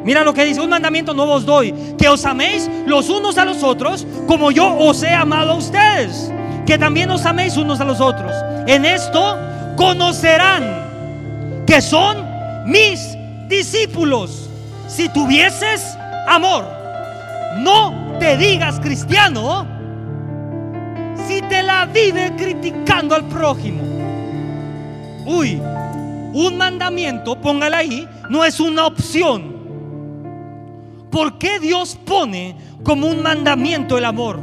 [0.05, 3.45] Mira lo que dice, un mandamiento no os doy, que os améis los unos a
[3.45, 6.33] los otros como yo os he amado a ustedes,
[6.65, 8.33] que también os améis unos a los otros.
[8.67, 9.39] En esto
[9.77, 12.25] conocerán que son
[12.67, 13.17] mis
[13.49, 14.49] discípulos
[14.89, 15.97] si tuvieses
[16.27, 16.65] amor.
[17.59, 19.67] No te digas cristiano
[21.27, 23.83] si te la vive criticando al prójimo.
[25.27, 25.61] Uy,
[26.33, 29.61] un mandamiento, póngala ahí, no es una opción.
[31.11, 34.41] ¿Por qué Dios pone como un mandamiento el amor?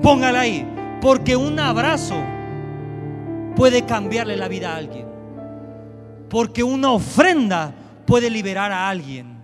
[0.00, 0.66] Póngala ahí.
[1.00, 2.16] Porque un abrazo
[3.56, 5.06] puede cambiarle la vida a alguien.
[6.28, 7.74] Porque una ofrenda
[8.06, 9.42] puede liberar a alguien.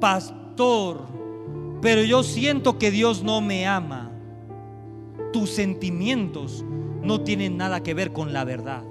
[0.00, 1.06] Pastor,
[1.80, 4.10] pero yo siento que Dios no me ama.
[5.32, 6.64] Tus sentimientos
[7.02, 8.82] no tienen nada que ver con la verdad.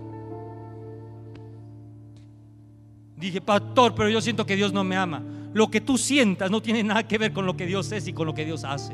[3.17, 5.23] Dije, pastor, pero yo siento que Dios no me ama.
[5.51, 8.13] Lo que tú sientas no tiene nada que ver con lo que Dios es y
[8.13, 8.93] con lo que Dios hace.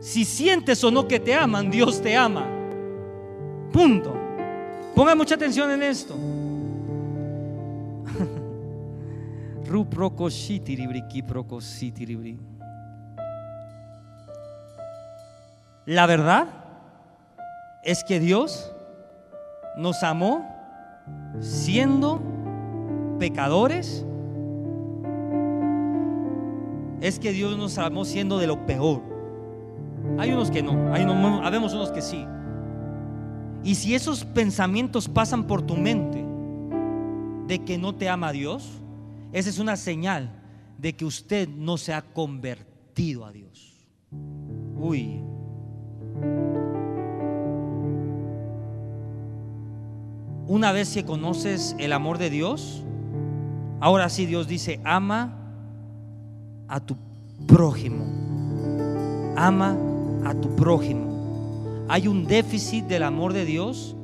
[0.00, 2.44] Si sientes o no que te aman, Dios te ama.
[3.72, 4.12] Punto.
[4.96, 6.16] Ponga mucha atención en esto.
[15.86, 16.48] La verdad
[17.84, 18.72] es que Dios
[19.76, 20.44] nos amó
[21.40, 22.31] siendo
[23.22, 24.04] pecadores.
[27.00, 29.00] Es que Dios nos amó siendo de lo peor.
[30.18, 32.26] Hay unos que no, hay unos, habemos unos que sí.
[33.62, 36.24] Y si esos pensamientos pasan por tu mente
[37.46, 38.68] de que no te ama Dios,
[39.32, 40.28] esa es una señal
[40.78, 43.86] de que usted no se ha convertido a Dios.
[44.80, 45.20] Uy.
[50.48, 52.82] Una vez que conoces el amor de Dios,
[53.82, 55.34] ahora sí Dios dice, ama
[56.68, 56.96] a tu
[57.48, 58.04] prójimo.
[59.36, 59.76] Ama
[60.24, 61.84] a tu prójimo.
[61.88, 63.96] Hay un déficit del amor de Dios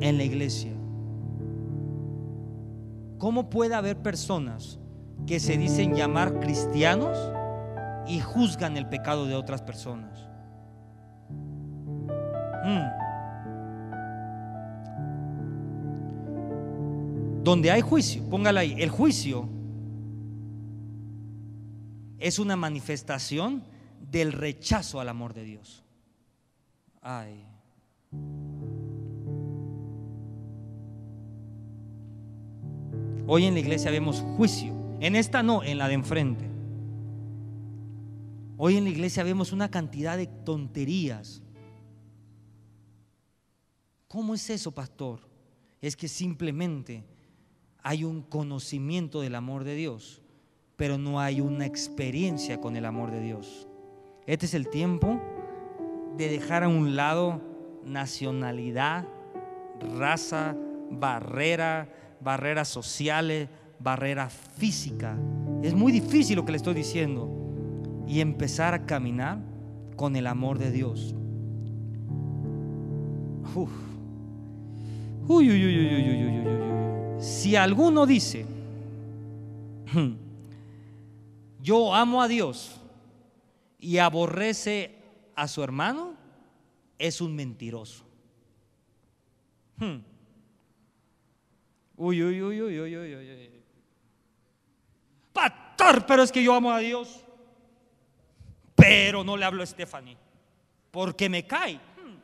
[0.00, 0.70] en la iglesia.
[3.18, 4.78] ¿Cómo puede haber personas
[5.26, 7.18] que se dicen llamar cristianos
[8.06, 10.28] y juzgan el pecado de otras personas?
[12.64, 12.99] Mm.
[17.42, 19.48] Donde hay juicio, póngala ahí, el juicio
[22.18, 23.64] es una manifestación
[24.10, 25.82] del rechazo al amor de Dios.
[27.00, 27.46] Ay.
[33.26, 34.74] Hoy en la iglesia vemos juicio.
[35.00, 36.44] En esta no, en la de enfrente.
[38.58, 41.42] Hoy en la iglesia vemos una cantidad de tonterías.
[44.08, 45.20] ¿Cómo es eso, pastor?
[45.80, 47.04] Es que simplemente
[47.82, 50.22] hay un conocimiento del amor de Dios,
[50.76, 53.68] pero no hay una experiencia con el amor de Dios.
[54.26, 55.20] Este es el tiempo
[56.16, 57.40] de dejar a un lado
[57.84, 59.06] nacionalidad,
[59.96, 60.56] raza,
[60.90, 61.88] barrera,
[62.20, 65.18] barreras sociales, barreras físicas.
[65.62, 67.36] Es muy difícil lo que le estoy diciendo.
[68.06, 69.38] Y empezar a caminar
[69.96, 71.14] con el amor de Dios.
[77.20, 78.46] Si alguno dice,
[81.62, 82.80] yo amo a Dios
[83.78, 84.94] y aborrece
[85.34, 86.14] a su hermano,
[86.98, 88.04] es un mentiroso.
[89.76, 89.98] Hmm.
[91.96, 93.50] Uy, uy, uy, uy, uy, uy, uy.
[95.32, 97.24] Pastor, pero es que yo amo a Dios.
[98.74, 100.16] Pero no le hablo a Stephanie.
[100.90, 101.74] Porque me cae.
[101.74, 102.16] Hmm.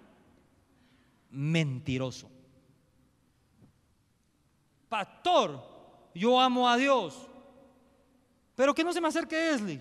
[1.31, 2.36] Mentiroso.
[4.89, 5.63] Pastor,
[6.15, 7.29] yo amo a Dios.
[8.55, 9.81] Pero que no se me acerque Esli.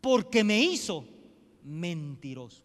[0.00, 1.04] Porque me hizo
[1.62, 2.64] mentiroso.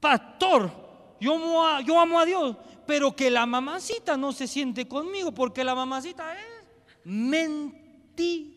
[0.00, 0.70] pastor,
[1.20, 5.32] yo amo, a, yo amo a Dios, pero que la mamacita no se siente conmigo
[5.32, 6.46] porque la mamacita es
[7.04, 8.48] mentiroso.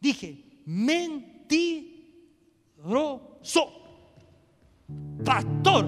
[0.00, 1.89] Dije, mentiroso.
[5.24, 5.86] Pastor.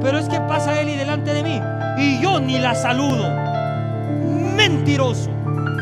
[0.00, 1.60] Pero es que pasa Eli delante de mí
[1.98, 3.28] y yo ni la saludo.
[4.54, 5.30] Mentiroso.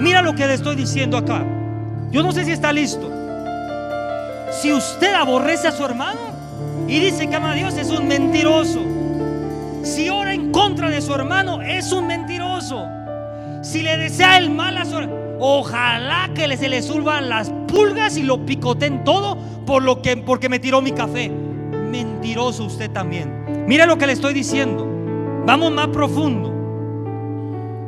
[0.01, 1.45] Mira lo que le estoy diciendo acá.
[2.11, 3.11] Yo no sé si está listo.
[4.51, 6.21] Si usted aborrece a su hermano
[6.89, 8.81] y dice que ama a Dios, es un mentiroso.
[9.83, 12.87] Si ora en contra de su hermano, es un mentiroso.
[13.63, 18.17] Si le desea el mal a su hermano, ojalá que se le suban las pulgas
[18.17, 19.37] y lo picoten todo
[19.67, 21.29] por lo que, porque me tiró mi café.
[21.29, 23.65] Mentiroso usted también.
[23.67, 24.87] Mira lo que le estoy diciendo.
[25.47, 26.49] Vamos más profundo.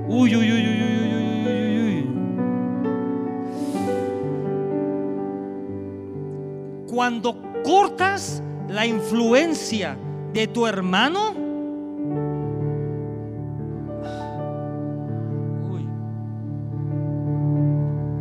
[0.08, 1.00] Uy, uy, uy, uy, uy.
[6.90, 9.96] cuando cortas la influencia
[10.32, 11.34] de tu hermano,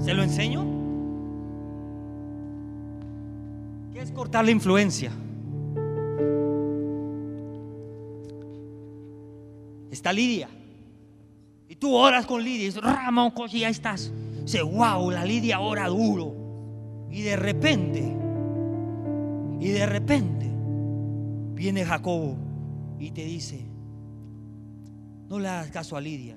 [0.10, 0.66] ¿se lo enseño?
[3.93, 5.12] ¿Qué es cortar la influencia?
[9.91, 10.49] Está Lidia.
[11.68, 14.12] Y tú oras con Lidia y dices, Ramón, ya estás.
[14.41, 16.34] Dice, wow, la Lidia ora duro.
[17.12, 18.16] Y de repente
[19.60, 20.49] y de repente
[21.53, 22.36] viene Jacobo
[22.97, 23.64] y te dice,
[25.30, 26.36] no le hagas caso a Lidia,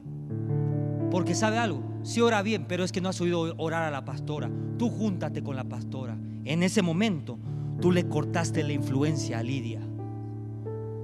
[1.11, 4.05] porque sabe algo, sí ora bien, pero es que no has oído orar a la
[4.05, 4.51] pastora.
[4.79, 6.17] Tú júntate con la pastora.
[6.45, 7.39] En ese momento,
[7.81, 9.81] tú le cortaste la influencia a Lidia.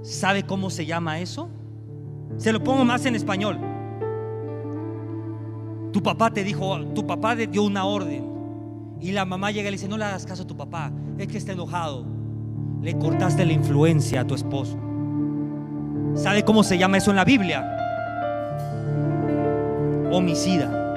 [0.03, 1.49] ¿Sabe cómo se llama eso?
[2.37, 3.59] Se lo pongo más en español.
[5.93, 8.25] Tu papá te dijo, tu papá te dio una orden.
[9.01, 11.29] Y la mamá llega y le dice, no le hagas caso a tu papá, es
[11.29, 12.05] que está enojado.
[12.83, 14.79] Le cortaste la influencia a tu esposo.
[16.15, 17.75] ¿Sabe cómo se llama eso en la Biblia?
[20.11, 20.88] Homicida.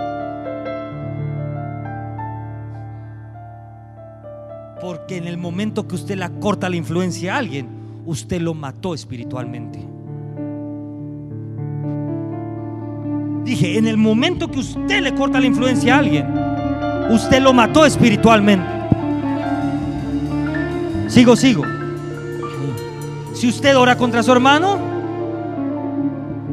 [4.81, 7.67] Porque en el momento que usted la corta la influencia a alguien,
[8.05, 9.79] usted lo mató espiritualmente.
[13.43, 16.25] Dije, en el momento que usted le corta la influencia a alguien,
[17.11, 18.65] usted lo mató espiritualmente.
[21.07, 21.63] Sigo, sigo.
[23.33, 24.79] Si usted ora contra su hermano,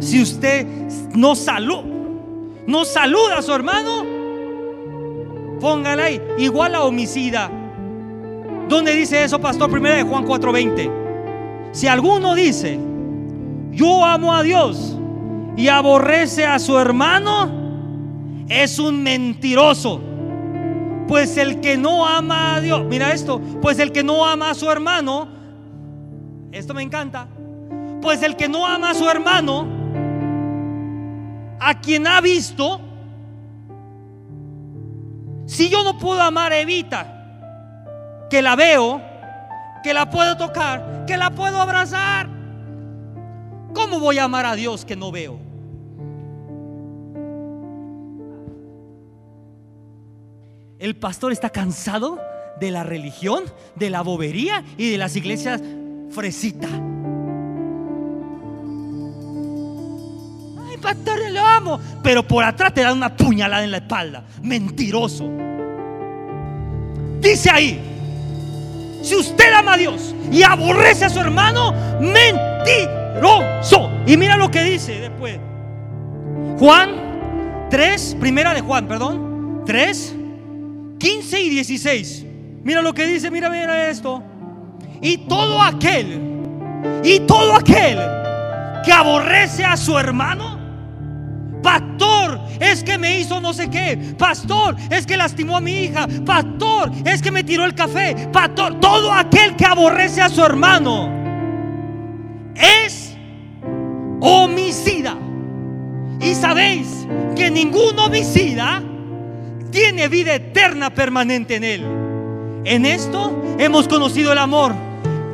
[0.00, 0.66] si usted
[1.14, 1.34] no
[2.66, 4.04] no saluda a su hermano,
[5.60, 7.50] póngale ahí, igual a homicida.
[8.68, 9.70] ¿Dónde dice eso, pastor?
[9.70, 10.90] Primero de Juan 4:20.
[11.72, 12.78] Si alguno dice,
[13.72, 14.96] yo amo a Dios
[15.56, 17.50] y aborrece a su hermano,
[18.48, 20.00] es un mentiroso.
[21.06, 24.54] Pues el que no ama a Dios, mira esto, pues el que no ama a
[24.54, 25.28] su hermano,
[26.52, 27.28] esto me encanta,
[28.02, 29.66] pues el que no ama a su hermano,
[31.58, 32.80] a quien ha visto,
[35.46, 37.17] si yo no puedo amar a Evita,
[38.30, 39.00] que la veo,
[39.82, 42.28] que la puedo tocar, que la puedo abrazar,
[43.74, 45.38] ¿cómo voy a amar a Dios que no veo?
[50.78, 52.20] El pastor está cansado
[52.60, 55.60] de la religión, de la bobería y de las iglesias
[56.10, 56.68] fresita.
[60.68, 61.80] Ay, pastor, lo amo.
[62.02, 64.24] Pero por atrás te da una puñalada en la espalda.
[64.42, 65.28] Mentiroso.
[67.20, 67.87] Dice ahí,
[69.08, 73.90] si usted ama a Dios y aborrece a su hermano, mentiroso.
[74.06, 75.38] Y mira lo que dice después.
[76.58, 79.62] Juan 3, primera de Juan, perdón.
[79.64, 80.14] 3,
[80.98, 82.26] 15 y 16.
[82.62, 84.22] Mira lo que dice, mira, mira esto.
[85.00, 86.20] Y todo aquel,
[87.02, 87.98] y todo aquel
[88.84, 90.58] que aborrece a su hermano,
[92.60, 96.90] es que me hizo no sé qué, pastor, es que lastimó a mi hija, pastor,
[97.04, 101.18] es que me tiró el café, pastor, todo aquel que aborrece a su hermano
[102.54, 103.14] es
[104.20, 105.16] homicida.
[106.20, 107.06] Y sabéis
[107.36, 108.82] que ningún homicida
[109.70, 111.84] tiene vida eterna permanente en Él.
[112.64, 114.74] En esto hemos conocido el amor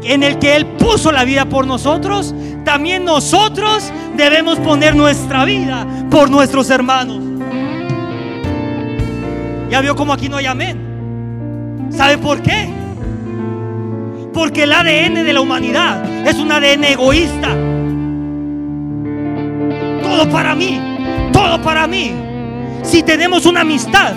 [0.02, 2.34] en el que Él puso la vida por nosotros.
[2.64, 7.20] También nosotros debemos poner nuestra vida por nuestros hermanos.
[9.70, 11.88] Ya vio como aquí no hay amén.
[11.90, 12.68] ¿Sabe por qué?
[14.32, 17.50] Porque el ADN de la humanidad es un ADN egoísta.
[20.02, 20.80] Todo para mí,
[21.32, 22.12] todo para mí.
[22.82, 24.14] Si tenemos una amistad,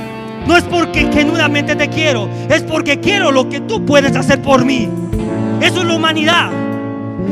[0.48, 4.64] no es porque genuinamente te quiero, es porque quiero lo que tú puedes hacer por
[4.64, 4.90] mí.
[5.62, 6.67] Eso es la humanidad.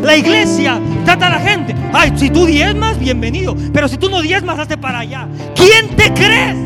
[0.03, 1.75] La iglesia trata a la gente.
[1.93, 3.55] Ay, si tú diezmas, bienvenido.
[3.73, 5.27] Pero si tú no diezmas, hazte para allá.
[5.55, 6.57] ¿Quién te crees?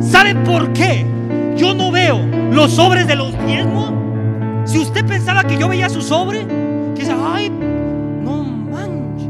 [0.00, 1.04] ¿Sabe por qué
[1.56, 2.18] yo no veo
[2.52, 3.92] los sobres de los diezmos?
[4.64, 9.28] Si usted pensaba que yo veía su sobre, que dice, ay, no manches.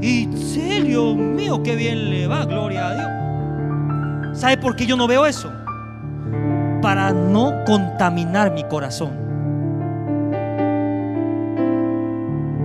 [0.00, 4.38] Y serio mío, qué bien le va, gloria a Dios.
[4.38, 5.52] ¿Sabe por qué yo no veo eso?
[6.80, 9.10] Para no contaminar mi corazón.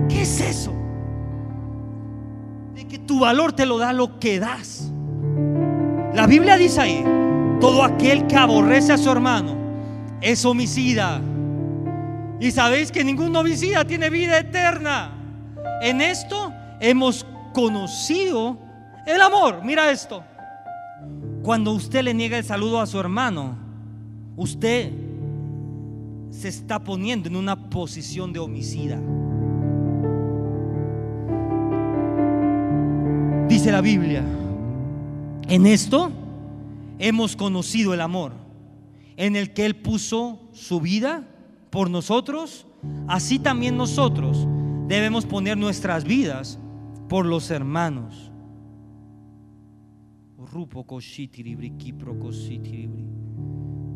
[0.08, 0.72] ¿Qué es eso?
[2.74, 4.92] De que tu valor te lo da lo que das.
[6.14, 7.04] La Biblia dice ahí,
[7.60, 9.56] todo aquel que aborrece a su hermano
[10.20, 11.20] es homicida.
[12.40, 15.12] Y sabéis que ningún homicida tiene vida eterna.
[15.82, 18.58] En esto hemos conocido
[19.06, 19.62] el amor.
[19.64, 20.22] Mira esto.
[21.42, 23.56] Cuando usted le niega el saludo a su hermano,
[24.36, 24.92] usted
[26.30, 29.00] se está poniendo en una posición de homicida.
[33.48, 34.24] Dice la Biblia,
[35.48, 36.10] en esto
[36.98, 38.32] hemos conocido el amor,
[39.16, 41.28] en el que Él puso su vida
[41.70, 42.66] por nosotros,
[43.06, 44.46] así también nosotros
[44.88, 46.58] debemos poner nuestras vidas
[47.08, 48.32] por los hermanos.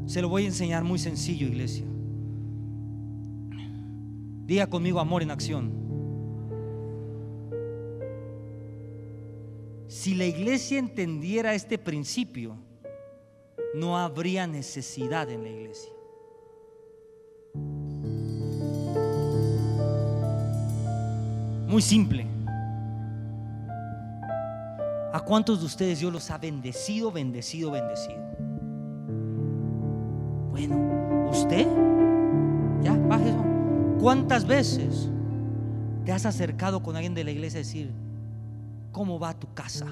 [0.08, 1.84] Se lo voy a enseñar muy sencillo, iglesia.
[4.46, 5.70] Diga conmigo amor en acción.
[9.86, 12.56] Si la iglesia entendiera este principio,
[13.74, 15.92] no habría necesidad en la iglesia.
[21.66, 22.24] Muy simple.
[25.12, 28.27] ¿A cuántos de ustedes Dios los ha bendecido, bendecido, bendecido?
[30.58, 31.68] Bueno, ¿usted?
[32.82, 33.44] Ya, baje eso.
[34.00, 35.08] ¿Cuántas veces
[36.04, 37.92] te has acercado con alguien de la iglesia a decir,
[38.90, 39.86] ¿cómo va tu casa?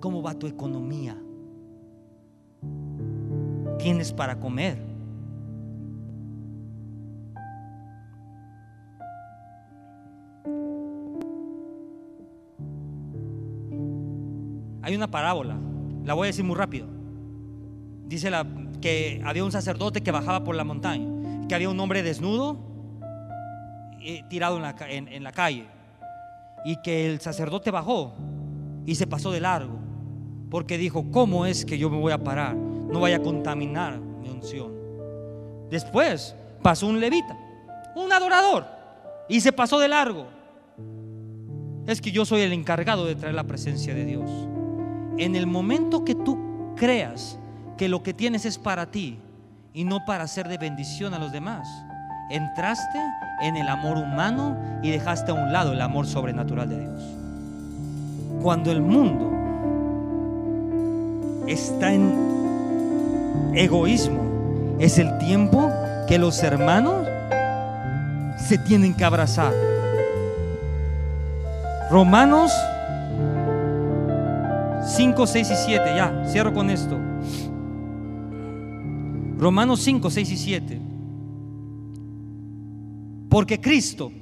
[0.00, 1.16] ¿Cómo va tu economía?
[3.78, 4.76] ¿Tienes para comer?
[14.82, 15.56] Hay una parábola,
[16.04, 16.88] la voy a decir muy rápido.
[18.08, 18.44] Dice la,
[18.82, 21.08] que había un sacerdote que bajaba por la montaña,
[21.48, 22.58] que había un hombre desnudo
[24.02, 25.66] eh, tirado en la, en la calle
[26.64, 28.14] y que el sacerdote bajó
[28.84, 29.82] y se pasó de largo
[30.52, 32.54] porque dijo, ¿cómo es que yo me voy a parar?
[32.54, 34.70] No vaya a contaminar mi unción.
[35.70, 37.38] Después pasó un levita,
[37.96, 38.66] un adorador,
[39.30, 40.26] y se pasó de largo.
[41.86, 44.30] Es que yo soy el encargado de traer la presencia de Dios.
[45.16, 47.38] En el momento que tú creas
[47.82, 49.18] que lo que tienes es para ti
[49.74, 51.66] y no para ser de bendición a los demás,
[52.30, 53.00] entraste
[53.40, 57.02] en el amor humano y dejaste a un lado el amor sobrenatural de Dios.
[58.40, 59.32] Cuando el mundo
[61.48, 65.68] está en egoísmo, es el tiempo
[66.06, 67.08] que los hermanos
[68.38, 69.52] se tienen que abrazar.
[71.90, 72.52] Romanos
[74.86, 77.11] 5, 6 y 7, ya, cierro con esto.
[79.42, 80.80] Romanos 5, 6 y 7.
[83.28, 84.12] Porque Cristo,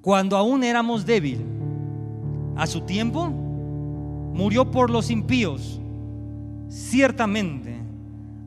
[0.00, 1.46] cuando aún éramos débiles,
[2.56, 5.80] a su tiempo, murió por los impíos.
[6.68, 7.76] Ciertamente,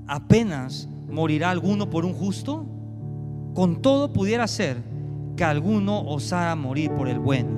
[0.06, 2.66] apenas morirá alguno por un justo,
[3.54, 4.84] con todo pudiera ser
[5.38, 7.52] que alguno osara morir por el bueno.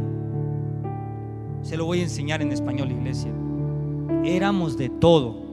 [1.64, 3.32] Se lo voy a enseñar en español, iglesia.
[4.24, 5.51] Éramos de todo.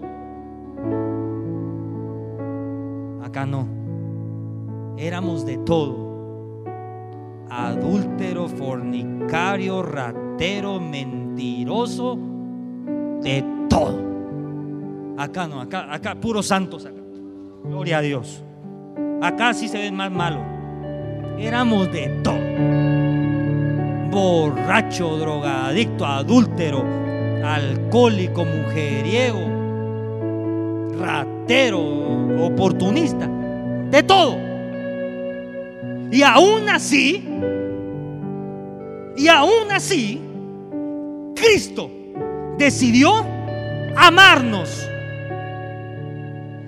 [3.22, 3.78] Acá no
[4.98, 6.08] éramos de todo.
[7.50, 12.18] Adúltero, fornicario, ratero, mentiroso,
[13.22, 14.06] de todo.
[15.16, 17.00] Acá no, acá, acá, puros santos acá.
[17.64, 18.44] Gloria a Dios.
[19.22, 20.42] Acá sí se ven más malos.
[21.38, 22.38] Éramos de todo.
[24.10, 26.84] Borracho, drogadicto, adúltero,
[27.44, 29.40] alcohólico, mujeriego,
[30.98, 32.07] ratero,
[32.44, 33.28] oportunista,
[33.90, 34.38] de todo.
[36.10, 37.26] Y aún así,
[39.16, 40.20] y aún así,
[41.34, 41.90] Cristo
[42.56, 43.24] decidió
[43.96, 44.88] amarnos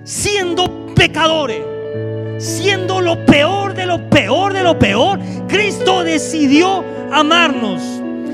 [0.03, 1.63] siendo pecadores,
[2.37, 5.19] siendo lo peor de lo peor de lo peor.
[5.47, 7.81] Cristo decidió amarnos.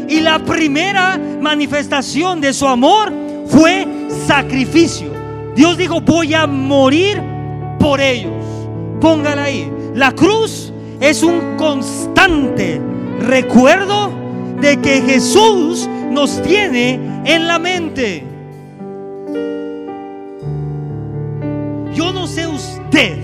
[0.09, 3.11] Y la primera manifestación de su amor
[3.47, 3.85] fue
[4.25, 5.16] sacrificio.
[5.57, 7.19] Dios dijo, voy a morir
[7.79, 8.31] por ellos.
[9.01, 9.71] Póngala ahí.
[9.95, 12.79] La cruz es un constante
[13.21, 14.11] recuerdo
[14.61, 18.23] de que Jesús nos tiene en la mente.
[21.95, 23.17] Yo no sé usted.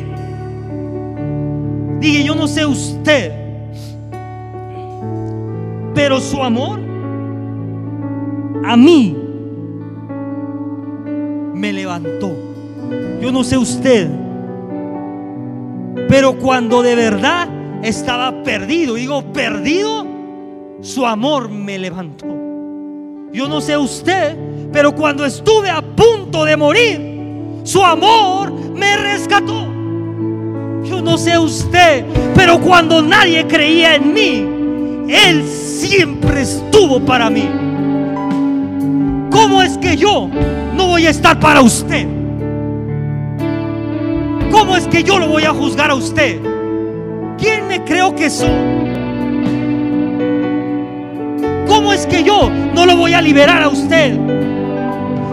[2.00, 3.32] Dije, yo no sé usted.
[5.94, 6.80] Pero su amor
[8.66, 9.23] a mí
[11.54, 12.36] me levantó.
[13.22, 14.10] Yo no sé usted.
[16.10, 17.48] Pero cuando de verdad
[17.84, 18.96] estaba perdido.
[18.96, 20.06] Digo, perdido,
[20.82, 22.28] su amor me levantó.
[23.32, 24.38] Yo no sé usted,
[24.72, 29.68] pero cuando estuve a punto de morir, su amor me rescató.
[30.84, 37.50] Yo no sé usted, pero cuando nadie creía en mí, Él siempre estuvo para mí.
[39.32, 40.30] ¿Cómo es que yo
[40.76, 42.08] no voy a estar para usted?
[44.52, 46.40] ¿Cómo es que yo lo voy a juzgar a usted?
[47.38, 48.50] ¿Quién me creo que soy?
[51.68, 54.18] ¿Cómo es que yo no lo voy a liberar a usted?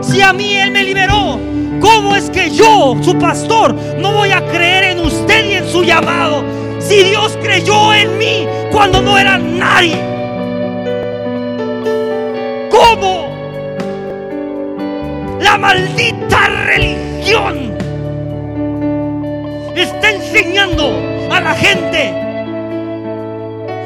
[0.01, 1.38] Si a mí Él me liberó,
[1.80, 5.84] ¿cómo es que yo, su pastor, no voy a creer en usted y en su
[5.84, 6.43] llamado?
[6.78, 10.01] Si Dios creyó en mí cuando no era nadie.
[12.70, 13.30] ¿Cómo?
[15.51, 17.73] La maldita religión
[19.75, 20.97] está enseñando
[21.29, 22.15] a la gente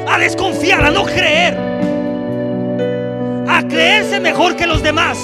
[0.07, 1.57] a desconfiar, a no creer,
[3.47, 5.17] a creerse mejor que los demás.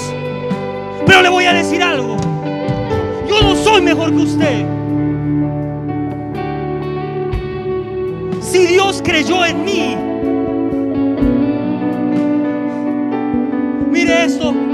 [1.06, 2.16] Pero le voy a decir algo.
[3.28, 4.66] Yo no soy mejor que usted.
[8.40, 9.96] Si Dios creyó en mí,
[13.92, 14.71] mire esto.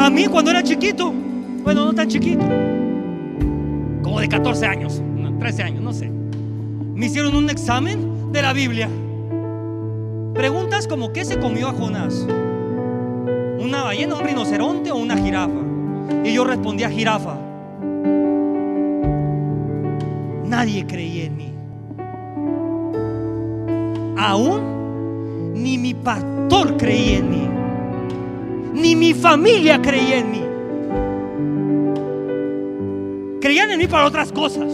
[0.00, 1.12] A mí cuando era chiquito,
[1.62, 2.42] bueno, no tan chiquito,
[4.02, 5.02] como de 14 años,
[5.38, 8.88] 13 años, no sé, me hicieron un examen de la Biblia.
[10.32, 12.26] Preguntas como ¿qué se comió a Jonás?
[13.58, 15.60] ¿Una ballena, un rinoceronte o una jirafa?
[16.24, 17.36] Y yo respondía jirafa.
[20.46, 21.52] Nadie creía en mí.
[24.16, 27.49] Aún ni mi pastor creía en mí.
[28.80, 30.42] Ni mi familia creía en mí.
[33.40, 34.72] Creían en mí para otras cosas.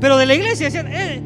[0.00, 1.22] Pero de la iglesia decían, eh,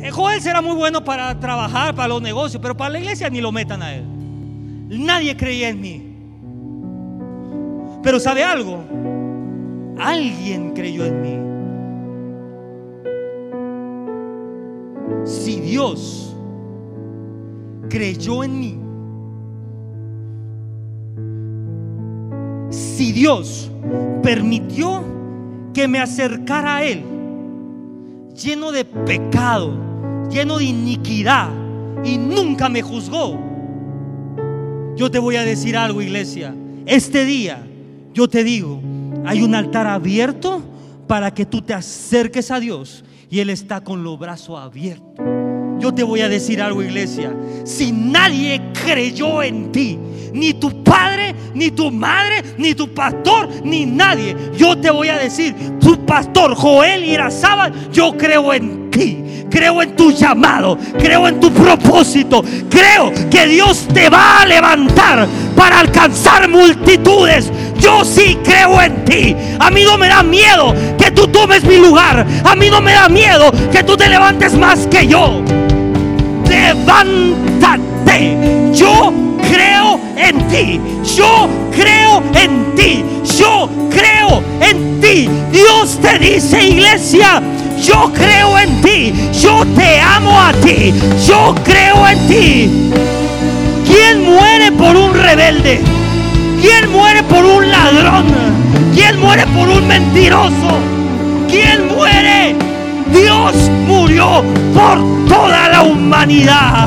[0.00, 3.40] eh, Joel será muy bueno para trabajar, para los negocios, pero para la iglesia ni
[3.40, 4.04] lo metan a él.
[4.88, 6.12] Nadie creía en mí.
[8.02, 8.82] Pero ¿sabe algo?
[9.98, 11.38] Alguien creyó en mí.
[15.24, 16.36] Si Dios
[17.88, 18.78] creyó en mí,
[22.72, 23.70] si Dios
[24.22, 25.04] permitió
[25.74, 27.04] que me acercara a Él,
[28.34, 29.74] lleno de pecado,
[30.30, 31.50] lleno de iniquidad,
[32.04, 33.38] y nunca me juzgó.
[34.96, 36.54] Yo te voy a decir algo, iglesia.
[36.86, 37.64] Este día,
[38.12, 38.80] yo te digo,
[39.24, 40.62] hay un altar abierto
[41.06, 45.31] para que tú te acerques a Dios y Él está con los brazos abiertos.
[45.82, 47.34] Yo te voy a decir algo, iglesia.
[47.64, 49.98] Si nadie creyó en ti,
[50.32, 55.18] ni tu padre, ni tu madre, ni tu pastor, ni nadie, yo te voy a
[55.18, 59.24] decir, tu pastor Joel Irazábal, yo creo en ti.
[59.50, 65.28] Creo en tu llamado, creo en tu propósito, creo que Dios te va a levantar
[65.54, 67.50] para alcanzar multitudes.
[67.82, 69.36] Yo sí creo en ti.
[69.58, 72.24] A mí no me da miedo que tú tomes mi lugar.
[72.44, 75.42] A mí no me da miedo que tú te levantes más que yo.
[76.48, 78.36] Levántate.
[78.72, 79.12] Yo
[79.50, 80.80] creo en ti.
[81.16, 83.04] Yo creo en ti.
[83.36, 85.28] Yo creo en ti.
[85.50, 87.42] Dios te dice, iglesia,
[87.82, 89.12] yo creo en ti.
[89.40, 90.94] Yo te amo a ti.
[91.26, 92.92] Yo creo en ti.
[93.86, 96.01] ¿Quién muere por un rebelde?
[96.62, 98.26] ¿Quién muere por un ladrón?
[98.94, 100.78] ¿Quién muere por un mentiroso?
[101.48, 102.54] ¿Quién muere?
[103.12, 103.54] Dios
[103.86, 104.98] murió por
[105.28, 106.86] toda la humanidad.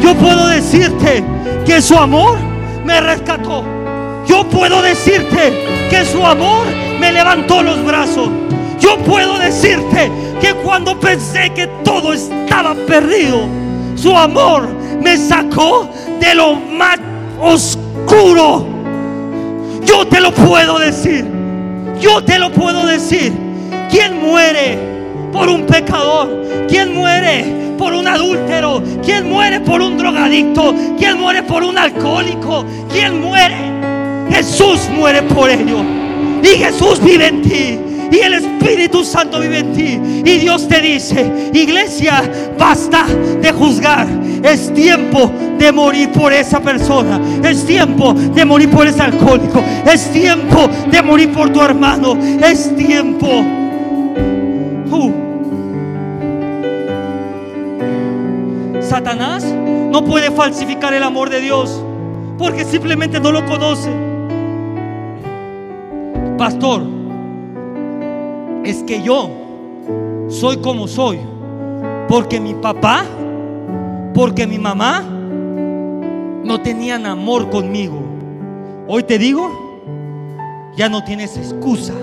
[0.00, 1.24] Yo puedo decirte
[1.66, 2.38] que su amor
[2.84, 3.64] me rescató.
[4.24, 6.66] Yo puedo decirte que su amor
[7.00, 8.30] me levantó los brazos.
[8.78, 13.48] Yo puedo decirte que cuando pensé que todo estaba perdido,
[13.96, 14.68] su amor
[15.02, 15.90] me sacó
[16.20, 16.98] de lo más
[17.42, 18.64] oscuro.
[19.84, 21.26] Yo te lo puedo decir.
[22.00, 23.32] Yo te lo puedo decir.
[23.90, 24.78] ¿Quién muere
[25.32, 26.66] por un pecador?
[26.68, 27.44] ¿Quién muere
[27.76, 28.82] por un adúltero?
[29.04, 30.74] ¿Quién muere por un drogadicto?
[30.96, 32.64] ¿Quién muere por un alcohólico?
[32.90, 33.56] ¿Quién muere?
[34.30, 35.78] Jesús muere por ello.
[36.42, 37.78] Y Jesús vive en ti.
[38.12, 40.30] Y el Espíritu Santo vive en ti.
[40.30, 42.22] Y Dios te dice, iglesia,
[42.58, 43.06] basta
[43.40, 44.06] de juzgar.
[44.42, 47.20] Es tiempo de morir por esa persona.
[47.42, 49.64] Es tiempo de morir por ese alcohólico.
[49.90, 52.16] Es tiempo de morir por tu hermano.
[52.40, 53.42] Es tiempo.
[58.92, 61.82] Satanás no puede falsificar el amor de Dios
[62.36, 63.90] porque simplemente no lo conoce.
[66.36, 67.01] Pastor,
[68.64, 69.30] es que yo
[70.28, 71.18] soy como soy
[72.08, 73.04] porque mi papá,
[74.14, 75.02] porque mi mamá
[76.44, 78.02] no tenían amor conmigo.
[78.86, 79.50] Hoy te digo,
[80.76, 81.94] ya no tienes excusa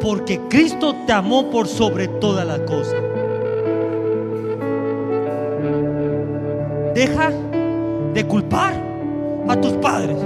[0.00, 2.96] porque Cristo te amó por sobre todas las cosas.
[6.94, 7.30] Deja
[8.12, 8.74] de culpar
[9.48, 10.16] a tus padres.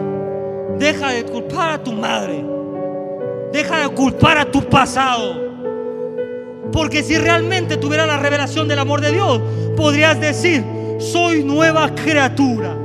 [0.79, 2.56] Deja de culpar a tu madre.
[3.53, 5.47] Deja de culpar a tu pasado.
[6.73, 9.41] Porque si realmente tuvieras la revelación del amor de Dios,
[9.77, 10.65] podrías decir,
[10.99, 12.77] soy nueva criatura.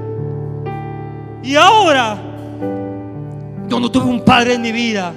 [1.44, 2.18] Y ahora,
[3.68, 5.14] yo no tuve un padre en mi vida,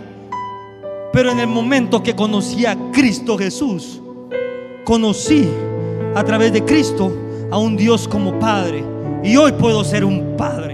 [1.13, 4.01] pero en el momento que conocí a Cristo Jesús,
[4.85, 5.49] conocí
[6.15, 7.13] a través de Cristo
[7.51, 8.85] a un Dios como Padre.
[9.23, 10.74] Y hoy puedo ser un Padre.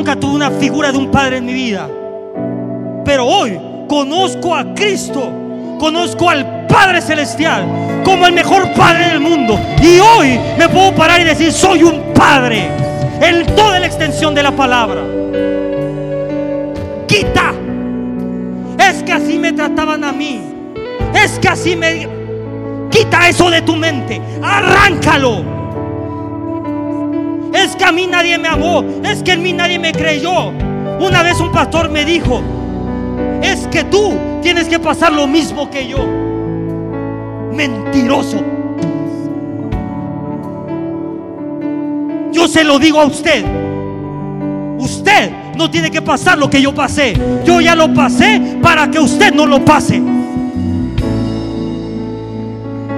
[0.00, 1.86] Nunca tuve una figura de un Padre en mi vida.
[3.04, 5.30] Pero hoy conozco a Cristo.
[5.78, 7.66] Conozco al Padre Celestial
[8.02, 9.60] como el mejor Padre del mundo.
[9.82, 12.70] Y hoy me puedo parar y decir, soy un Padre
[13.20, 15.02] en toda la extensión de la palabra.
[17.06, 17.52] Quita.
[18.78, 20.40] Es que así me trataban a mí.
[21.12, 22.08] Es que así me...
[22.90, 24.18] Quita eso de tu mente.
[24.42, 25.59] Arráncalo.
[27.62, 28.82] Es que a mí nadie me amó.
[29.04, 30.48] Es que en mí nadie me creyó.
[30.98, 32.42] Una vez un pastor me dijo,
[33.42, 36.06] es que tú tienes que pasar lo mismo que yo.
[37.52, 38.38] Mentiroso.
[42.32, 43.44] Yo se lo digo a usted.
[44.78, 47.14] Usted no tiene que pasar lo que yo pasé.
[47.44, 50.00] Yo ya lo pasé para que usted no lo pase.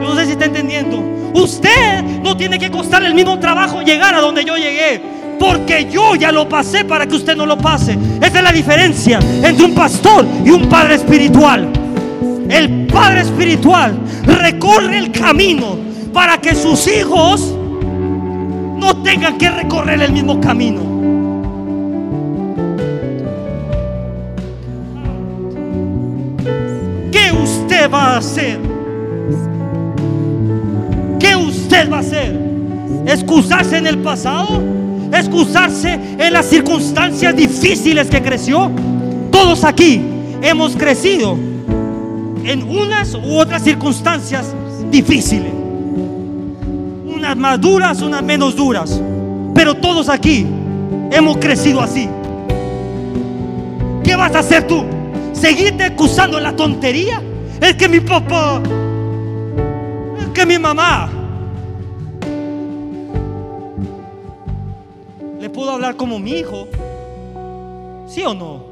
[0.02, 1.11] no sé si está entendiendo.
[1.34, 5.00] Usted no tiene que costar el mismo trabajo llegar a donde yo llegué.
[5.38, 7.98] Porque yo ya lo pasé para que usted no lo pase.
[8.20, 11.68] Esa es la diferencia entre un pastor y un padre espiritual.
[12.48, 15.78] El padre espiritual recorre el camino
[16.12, 17.54] para que sus hijos
[18.76, 20.80] no tengan que recorrer el mismo camino.
[27.10, 28.71] ¿Qué usted va a hacer?
[31.90, 32.38] Va a hacer?
[33.06, 34.62] ¿Excusarse en el pasado?
[35.12, 38.70] excusarse en las circunstancias difíciles que creció.
[39.30, 40.00] Todos aquí
[40.42, 41.36] hemos crecido
[42.44, 44.54] en unas u otras circunstancias
[44.90, 45.52] difíciles.
[47.06, 49.00] Unas más duras, unas menos duras.
[49.54, 50.46] Pero todos aquí
[51.10, 52.08] hemos crecido así.
[54.02, 54.84] ¿Qué vas a hacer tú?
[55.32, 57.22] ¿Seguirte acusando la tontería?
[57.60, 58.60] Es que mi papá,
[60.20, 61.08] es que mi mamá,
[65.62, 66.66] puedo hablar como mi hijo?
[68.08, 68.64] ¿Sí o no?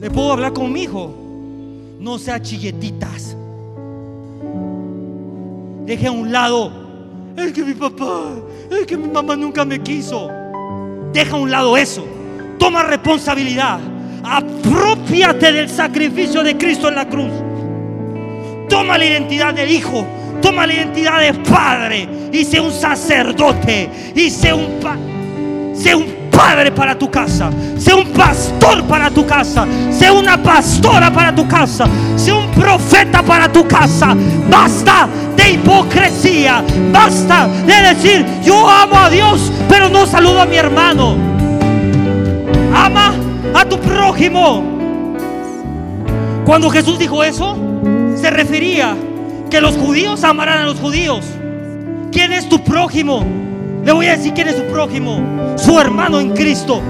[0.00, 1.14] ¿Le puedo hablar como mi hijo?
[2.00, 3.36] No sea chilletitas.
[5.86, 6.72] Deje a un lado.
[7.36, 8.32] Es que mi papá,
[8.72, 10.28] es que mi mamá nunca me quiso.
[11.12, 12.04] Deja a un lado eso.
[12.58, 13.78] Toma responsabilidad.
[14.24, 17.30] Apropiate del sacrificio de Cristo en la cruz.
[18.68, 20.04] Toma la identidad del hijo.
[20.42, 22.08] Toma la identidad de padre.
[22.32, 24.12] Y sé un sacerdote.
[24.16, 25.19] Y sé un padre
[25.80, 27.50] Sé un padre para tu casa.
[27.78, 29.66] Sé un pastor para tu casa.
[29.90, 31.86] Sé una pastora para tu casa.
[32.16, 34.14] Sé un profeta para tu casa.
[34.50, 36.62] Basta de hipocresía.
[36.92, 41.16] Basta de decir, yo amo a Dios, pero no saludo a mi hermano.
[42.74, 43.14] Ama
[43.54, 44.62] a tu prójimo.
[46.44, 47.56] Cuando Jesús dijo eso,
[48.16, 48.94] se refería
[49.48, 51.24] que los judíos amarán a los judíos.
[52.12, 53.49] ¿Quién es tu prójimo?
[53.84, 56.82] Le voy a decir quién es su prójimo, su hermano en Cristo.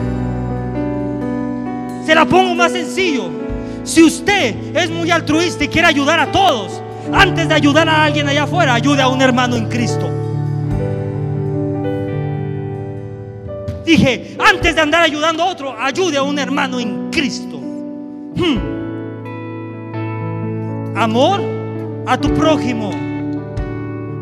[2.04, 3.30] Se la pongo más sencillo.
[3.84, 8.28] Si usted es muy altruista y quiere ayudar a todos, antes de ayudar a alguien
[8.28, 10.10] allá afuera, ayude a un hermano en Cristo.
[13.84, 17.58] Dije, antes de andar ayudando a otro, ayude a un hermano en Cristo.
[18.36, 18.58] Hmm.
[20.96, 21.40] Amor
[22.06, 22.90] a tu prójimo.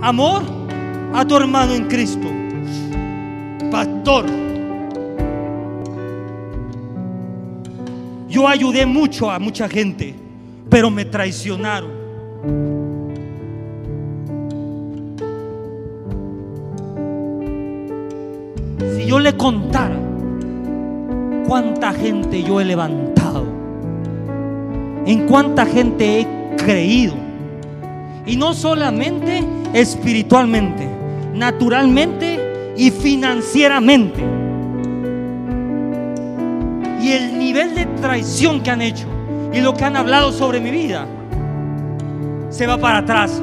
[0.03, 0.43] Amor
[1.15, 2.29] a tu hermano en Cristo
[3.71, 4.27] pastor.
[8.29, 10.15] Yo ayudé mucho a mucha gente,
[10.69, 11.91] pero me traicionaron.
[18.95, 19.97] Si yo le contara
[21.47, 23.47] cuánta gente yo he levantado,
[25.07, 27.15] en cuánta gente he creído,
[28.27, 29.43] y no solamente
[29.73, 30.87] espiritualmente,
[31.35, 32.48] naturalmente
[32.79, 34.23] y financieramente.
[37.03, 39.07] Y el nivel de traición que han hecho
[39.53, 41.07] y lo que han hablado sobre mi vida
[42.51, 43.43] se va para atrás.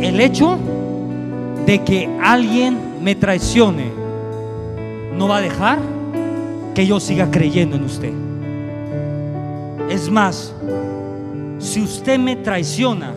[0.00, 0.58] El hecho
[1.66, 3.92] de que alguien me traicione
[5.14, 5.78] no va a dejar
[6.74, 8.12] que yo siga creyendo en usted.
[9.90, 10.54] Es más,
[11.58, 13.12] si usted me traiciona,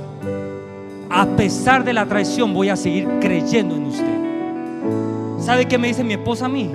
[1.13, 5.39] a pesar de la traición, voy a seguir creyendo en usted.
[5.39, 6.71] ¿Sabe qué me dice mi esposa a mí?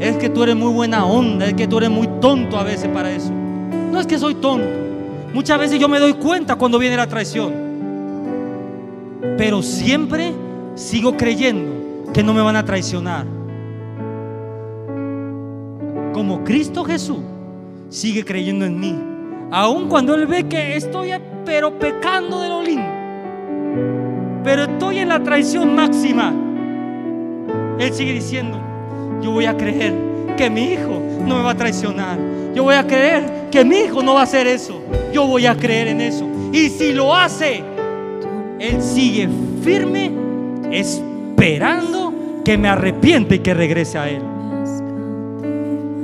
[0.00, 2.88] Es que tú eres muy buena onda, es que tú eres muy tonto a veces
[2.88, 3.30] para eso.
[3.30, 4.66] No es que soy tonto.
[5.34, 7.52] Muchas veces yo me doy cuenta cuando viene la traición.
[9.36, 10.32] Pero siempre
[10.74, 13.26] sigo creyendo que no me van a traicionar.
[16.14, 17.20] Como Cristo Jesús
[17.90, 18.98] sigue creyendo en mí.
[19.50, 21.10] Aun cuando Él ve que estoy
[21.44, 23.01] pero pecando de lo lindo
[24.44, 26.32] pero estoy en la traición máxima.
[27.78, 28.58] Él sigue diciendo,
[29.22, 29.94] yo voy a creer
[30.36, 32.18] que mi hijo no me va a traicionar.
[32.54, 34.80] Yo voy a creer que mi hijo no va a hacer eso.
[35.12, 36.26] Yo voy a creer en eso.
[36.52, 37.62] Y si lo hace,
[38.58, 39.28] Él sigue
[39.62, 40.10] firme,
[40.70, 42.12] esperando
[42.44, 44.22] que me arrepiente y que regrese a Él.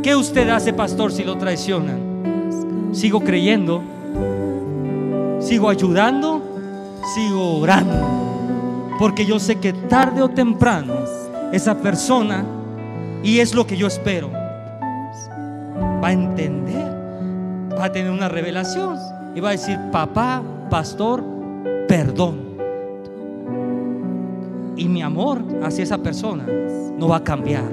[0.02, 2.88] ¿Qué usted hace, pastor, si lo traicionan?
[2.92, 3.82] Sigo creyendo,
[5.40, 6.40] sigo ayudando,
[7.14, 8.27] sigo orando.
[8.98, 10.94] Porque yo sé que tarde o temprano
[11.52, 12.44] esa persona,
[13.22, 14.28] y es lo que yo espero,
[16.02, 16.84] va a entender,
[17.78, 18.98] va a tener una revelación
[19.36, 21.22] y va a decir, papá, pastor,
[21.86, 22.48] perdón.
[24.76, 26.44] Y mi amor hacia esa persona
[26.98, 27.70] no va a cambiar.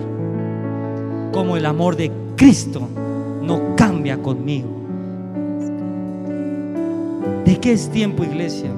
[1.31, 2.87] Como el amor de Cristo
[3.41, 4.69] no cambia conmigo.
[7.43, 8.69] ¿De qué es tiempo, iglesia?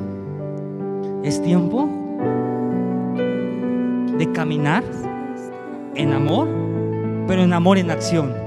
[1.23, 2.06] Es tiempo
[4.17, 4.83] de caminar
[5.95, 6.47] en amor,
[7.27, 8.46] pero en amor en acción.